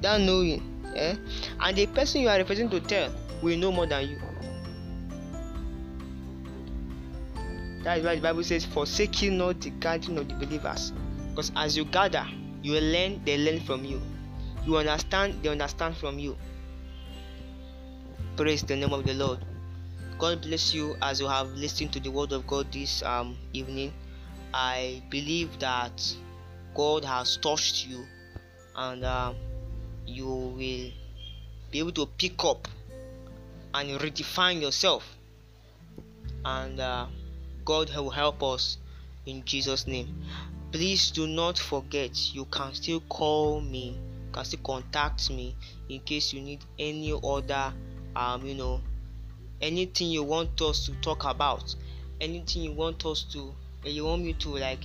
that 0.00 0.20
knowing 0.20 0.62
eh? 0.96 1.14
and 1.60 1.76
the 1.76 1.86
person 1.86 2.20
you 2.20 2.28
are 2.28 2.38
representing 2.38 2.80
to 2.80 2.86
tell 2.86 3.12
will 3.42 3.56
know 3.56 3.72
more 3.72 3.86
than 3.86 4.08
you 4.08 4.18
That 7.86 7.98
is 7.98 8.04
why 8.04 8.16
the 8.16 8.20
Bible 8.20 8.42
says, 8.42 8.64
forsaking 8.64 9.38
not 9.38 9.60
the 9.60 9.70
gathering 9.70 10.18
of 10.18 10.26
the 10.26 10.34
believers. 10.34 10.92
Because 11.30 11.52
as 11.54 11.76
you 11.76 11.84
gather, 11.84 12.26
you 12.60 12.80
learn, 12.80 13.22
they 13.24 13.38
learn 13.38 13.60
from 13.60 13.84
you. 13.84 14.02
You 14.66 14.76
understand, 14.78 15.40
they 15.40 15.50
understand 15.50 15.96
from 15.96 16.18
you. 16.18 16.36
Praise 18.36 18.62
the 18.62 18.76
name 18.76 18.92
of 18.92 19.06
the 19.06 19.14
Lord. 19.14 19.38
God 20.18 20.42
bless 20.42 20.74
you 20.74 20.94
as 21.00 21.20
you 21.20 21.26
have 21.26 21.48
listened 21.52 21.94
to 21.94 22.00
the 22.00 22.10
word 22.10 22.32
of 22.32 22.46
God 22.46 22.70
this 22.70 23.02
um, 23.02 23.34
evening. 23.54 23.94
I 24.52 25.02
believe 25.08 25.58
that 25.60 26.14
God 26.74 27.02
has 27.02 27.38
touched 27.38 27.86
you 27.86 28.04
and 28.76 29.02
uh, 29.02 29.32
you 30.06 30.26
will 30.26 30.54
be 30.54 30.92
able 31.72 31.92
to 31.92 32.04
pick 32.04 32.44
up 32.44 32.68
and 33.72 33.98
redefine 34.00 34.60
yourself. 34.60 35.16
And 36.44 36.78
uh, 36.78 37.06
God 37.64 37.88
will 37.96 38.10
help 38.10 38.42
us 38.42 38.76
in 39.24 39.46
Jesus' 39.46 39.86
name. 39.86 40.14
Please 40.72 41.10
do 41.10 41.26
not 41.26 41.58
forget 41.58 42.34
you 42.34 42.44
can 42.44 42.74
still 42.74 43.00
call 43.08 43.62
me, 43.62 43.98
you 44.26 44.32
can 44.32 44.44
still 44.44 44.60
contact 44.62 45.30
me 45.30 45.56
in 45.88 46.00
case 46.00 46.34
you 46.34 46.42
need 46.42 46.60
any 46.78 47.18
other 47.24 47.72
um, 48.16 48.44
you 48.46 48.54
know 48.54 48.80
anything 49.60 50.08
you 50.08 50.22
want 50.22 50.60
us 50.62 50.86
to 50.86 50.92
talk 50.96 51.24
about 51.24 51.74
anything 52.20 52.62
you 52.62 52.72
want 52.72 53.04
us 53.04 53.22
to 53.24 53.54
you 53.84 54.04
want 54.04 54.22
me 54.22 54.32
to 54.32 54.48
like 54.48 54.84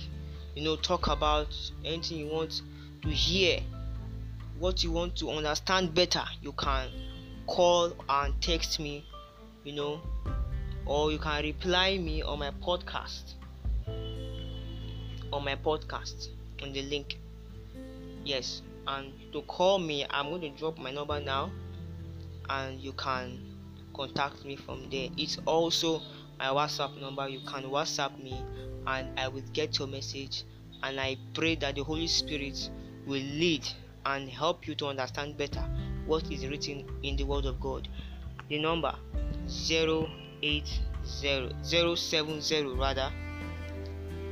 you 0.54 0.62
know 0.62 0.76
talk 0.76 1.08
about 1.08 1.48
anything 1.84 2.18
you 2.18 2.26
want 2.26 2.60
to 3.00 3.08
hear 3.08 3.58
what 4.58 4.84
you 4.84 4.92
want 4.92 5.16
to 5.16 5.30
understand 5.30 5.94
better 5.94 6.22
you 6.42 6.52
can 6.52 6.88
call 7.46 7.92
and 8.08 8.40
text 8.42 8.78
me 8.78 9.04
you 9.64 9.72
know 9.72 10.00
or 10.84 11.10
you 11.10 11.18
can 11.18 11.42
reply 11.42 11.96
me 11.96 12.22
on 12.22 12.38
my 12.38 12.50
podcast 12.62 13.34
on 15.32 15.44
my 15.44 15.56
podcast 15.56 16.28
on 16.62 16.72
the 16.72 16.82
link. 16.82 17.16
Yes 18.24 18.60
and 18.86 19.12
to 19.32 19.42
call 19.42 19.78
me 19.78 20.04
i'm 20.10 20.28
going 20.28 20.40
to 20.40 20.50
drop 20.50 20.76
my 20.78 20.90
number 20.90 21.20
now 21.20 21.50
and 22.48 22.80
you 22.80 22.92
can 22.92 23.38
contact 23.94 24.44
me 24.44 24.56
from 24.56 24.88
there. 24.90 25.08
It's 25.16 25.38
also 25.46 26.00
my 26.38 26.46
WhatsApp 26.46 27.00
number. 27.00 27.28
You 27.28 27.40
can 27.46 27.64
WhatsApp 27.64 28.22
me 28.22 28.40
and 28.86 29.18
I 29.18 29.28
will 29.28 29.44
get 29.52 29.78
your 29.78 29.88
message. 29.88 30.44
And 30.82 30.98
I 31.00 31.16
pray 31.34 31.54
that 31.56 31.76
the 31.76 31.84
Holy 31.84 32.08
Spirit 32.08 32.70
will 33.06 33.22
lead 33.22 33.66
and 34.04 34.28
help 34.28 34.66
you 34.66 34.74
to 34.76 34.86
understand 34.86 35.36
better 35.36 35.64
what 36.06 36.30
is 36.30 36.46
written 36.46 36.84
in 37.02 37.16
the 37.16 37.24
Word 37.24 37.46
of 37.46 37.60
God. 37.60 37.88
The 38.48 38.58
number 38.58 38.94
080 39.46 40.64
070 41.04 42.62
rather 42.76 43.12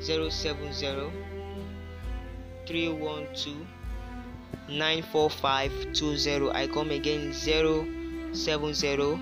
070 0.00 1.10
312 2.66 3.56
94520. 4.68 6.50
I 6.50 6.66
come 6.66 6.90
again 6.90 7.32
070 8.32 9.20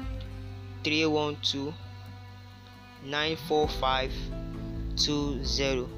312 0.84 1.74
94520 3.04 5.88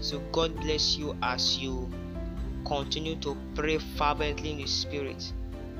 so 0.00 0.18
god 0.32 0.56
bless 0.56 0.96
you 0.96 1.16
as 1.22 1.58
you 1.58 1.88
continue 2.64 3.16
to 3.16 3.36
pray 3.54 3.78
fervently 3.78 4.52
in 4.52 4.58
the 4.58 4.66
spirit. 4.66 5.32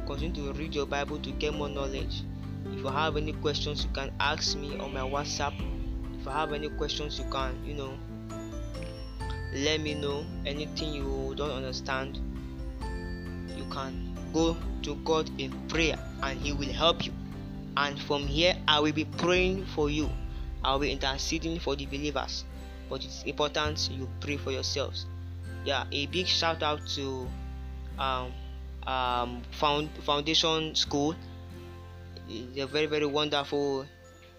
Continue 0.06 0.52
to 0.52 0.58
read 0.58 0.74
your 0.74 0.86
bible 0.86 1.18
to 1.18 1.30
get 1.30 1.54
more 1.54 1.68
knowledge. 1.68 2.22
If 2.66 2.80
you 2.80 2.88
have 2.88 3.16
any 3.16 3.32
questions 3.32 3.84
you 3.84 3.90
can 3.92 4.10
ask 4.18 4.56
me 4.56 4.76
on 4.78 4.92
my 4.92 5.00
whatsapp. 5.00 5.54
If 6.18 6.24
you 6.24 6.32
have 6.32 6.52
any 6.52 6.68
questions 6.68 7.18
you 7.18 7.24
can 7.30 7.64
you 7.64 7.74
know 7.74 7.92
let 9.54 9.80
me 9.80 9.94
know. 9.94 10.24
Anything 10.44 10.94
you 10.94 11.34
don't 11.36 11.52
understand 11.52 12.18
you 13.56 13.64
can 13.70 14.09
go 14.32 14.56
to 14.82 14.94
god 15.04 15.30
in 15.38 15.50
prayer 15.68 15.98
and 16.22 16.40
he 16.40 16.52
will 16.52 16.72
help 16.72 17.04
you 17.04 17.12
and 17.76 17.98
from 18.02 18.26
here 18.26 18.54
I 18.66 18.80
will 18.80 18.92
be 18.92 19.04
praying 19.04 19.66
for 19.74 19.90
you. 19.90 20.10
I 20.62 20.72
will 20.72 20.80
be 20.80 20.92
interceding 20.92 21.58
for 21.58 21.76
the 21.76 21.86
believers. 21.86 22.44
But 22.88 23.04
it's 23.04 23.22
important 23.22 23.88
you 23.90 24.08
pray 24.20 24.36
for 24.36 24.50
yourselves. 24.50 25.06
Yeah, 25.64 25.84
a 25.92 26.06
big 26.06 26.26
shout 26.26 26.62
out 26.62 26.80
to 26.96 27.26
um, 27.98 28.32
um, 28.86 29.42
found, 29.52 29.90
Foundation 30.04 30.74
School. 30.74 31.14
It's 32.28 32.58
a 32.58 32.66
very 32.66 32.86
very 32.86 33.06
wonderful 33.06 33.86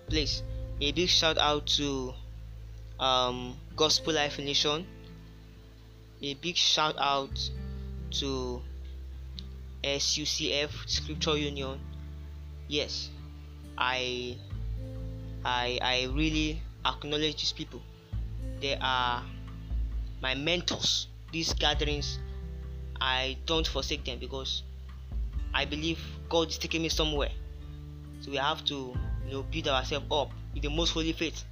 place. 0.08 0.44
A 0.82 0.92
big 0.92 1.10
shout 1.10 1.38
out 1.38 1.68
to 1.78 2.14
um, 3.00 3.56
Gospel 3.76 4.14
Life 4.14 4.40
Nation. 4.40 4.86
A 6.22 6.34
big 6.36 6.56
shout 6.56 6.96
out 7.00 7.50
to 8.12 8.62
SUCF 9.84 10.88
Scripture 10.88 11.38
Union. 11.38 11.80
Yes, 12.68 13.10
I 13.78 14.38
I 15.44 15.80
I 15.82 16.08
really 16.14 16.62
acknowledge 16.86 17.42
these 17.42 17.54
people. 17.54 17.82
They 18.62 18.78
are 18.80 19.24
my 20.22 20.36
mentors. 20.36 21.08
These 21.32 21.54
gatherings, 21.54 22.20
I 23.00 23.38
don't 23.46 23.66
forsake 23.66 24.06
them 24.06 24.20
because 24.20 24.64
I 25.54 25.66
believe 25.66 26.00
God 26.30 26.50
is 26.50 26.58
taking 26.58 26.82
me 26.82 26.90
somewhere. 26.90 27.32
So 28.22 28.32
we 28.32 28.38
have 28.38 28.64
to 28.66 28.94
you 29.26 29.32
know 29.32 29.44
build 29.44 29.68
ourselves 29.68 30.06
up 30.12 30.32
in 30.56 30.62
the 30.62 30.70
most 30.70 30.92
holy 30.92 31.14
faith. 31.14 31.44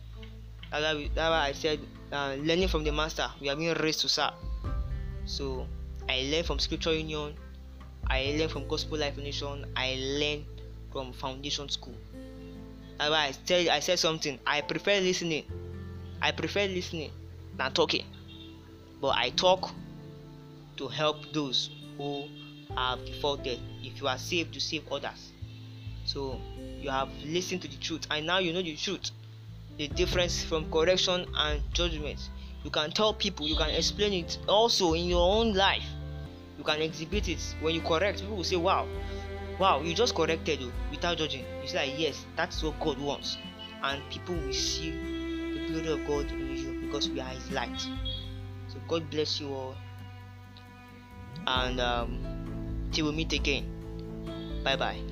That's 0.71 1.09
why, 1.15 1.49
I 1.49 1.51
said 1.53 1.79
uh, 2.11 2.35
learning 2.39 2.67
from 2.67 2.83
the 2.83 2.91
master, 2.91 3.25
we 3.41 3.49
are 3.49 3.55
being 3.55 3.73
raised 3.73 4.01
to 4.01 4.09
serve. 4.09 4.33
So 5.25 5.67
I 6.07 6.29
learn 6.31 6.43
from 6.43 6.59
Scripture 6.59 6.93
Union, 6.93 7.33
I 8.09 8.35
learn 8.37 8.49
from 8.49 8.67
Gospel 8.67 8.97
Life 8.97 9.17
Nation, 9.17 9.65
I 9.75 9.95
learn 9.99 10.45
from 10.91 11.13
Foundation 11.13 11.69
School. 11.69 11.95
I 12.99 13.33
tell 13.45 13.69
I 13.69 13.79
said 13.79 13.99
something. 13.99 14.39
I 14.45 14.61
prefer 14.61 14.99
listening. 14.99 15.45
I 16.21 16.31
prefer 16.31 16.65
listening 16.65 17.11
than 17.55 17.71
talking. 17.71 18.05
But 18.99 19.15
I 19.15 19.29
talk 19.29 19.71
to 20.77 20.87
help 20.87 21.31
those 21.31 21.69
who 21.97 22.25
have 22.75 23.05
defaulted. 23.05 23.59
If 23.83 24.01
you 24.01 24.07
are 24.07 24.17
saved, 24.17 24.53
to 24.55 24.59
save 24.59 24.91
others. 24.91 25.31
So 26.05 26.39
you 26.81 26.89
have 26.89 27.09
listened 27.25 27.61
to 27.61 27.67
the 27.67 27.77
truth, 27.77 28.07
and 28.11 28.25
now 28.25 28.39
you 28.39 28.51
know 28.51 28.61
the 28.61 28.75
truth. 28.75 29.11
The 29.77 29.87
difference 29.87 30.43
from 30.43 30.69
correction 30.69 31.25
and 31.37 31.61
judgment. 31.73 32.29
You 32.63 32.69
can 32.69 32.91
tell 32.91 33.13
people, 33.13 33.47
you 33.47 33.55
can 33.55 33.69
explain 33.69 34.11
it 34.11 34.37
also 34.47 34.93
in 34.93 35.05
your 35.05 35.21
own 35.21 35.53
life. 35.53 35.85
You 36.59 36.65
can 36.65 36.81
exhibit 36.81 37.29
it. 37.29 37.55
When 37.61 37.73
you 37.73 37.79
correct, 37.79 38.19
people 38.19 38.35
will 38.35 38.43
say, 38.43 38.57
Wow, 38.57 38.85
wow 39.59 39.81
you 39.81 39.93
just 39.93 40.13
corrected 40.13 40.59
you 40.59 40.73
without 40.91 41.17
judging. 41.17 41.45
It's 41.63 41.73
like 41.73 41.97
yes 41.97 42.25
that's 42.35 42.61
what 42.61 42.77
god 42.81 42.99
wants. 42.99 43.37
And 43.81 44.01
people 44.11 44.35
will 44.35 44.53
see 44.53 44.91
the 44.91 45.71
glory 45.71 45.87
of 45.87 46.05
god 46.05 46.29
in 46.31 46.57
you 46.57 46.81
because 46.81 47.09
we 47.09 47.21
are 47.21 47.29
his 47.29 47.49
light. 47.51 47.79
So 48.67 48.77
god 48.89 49.09
bless 49.09 49.39
you 49.39 49.53
all. 49.53 49.75
And 51.47 51.79
um, 51.79 52.89
till 52.91 53.05
we 53.05 53.13
meet 53.13 53.31
again. 53.31 53.65
Bye 54.65 54.75
bye 54.75 55.08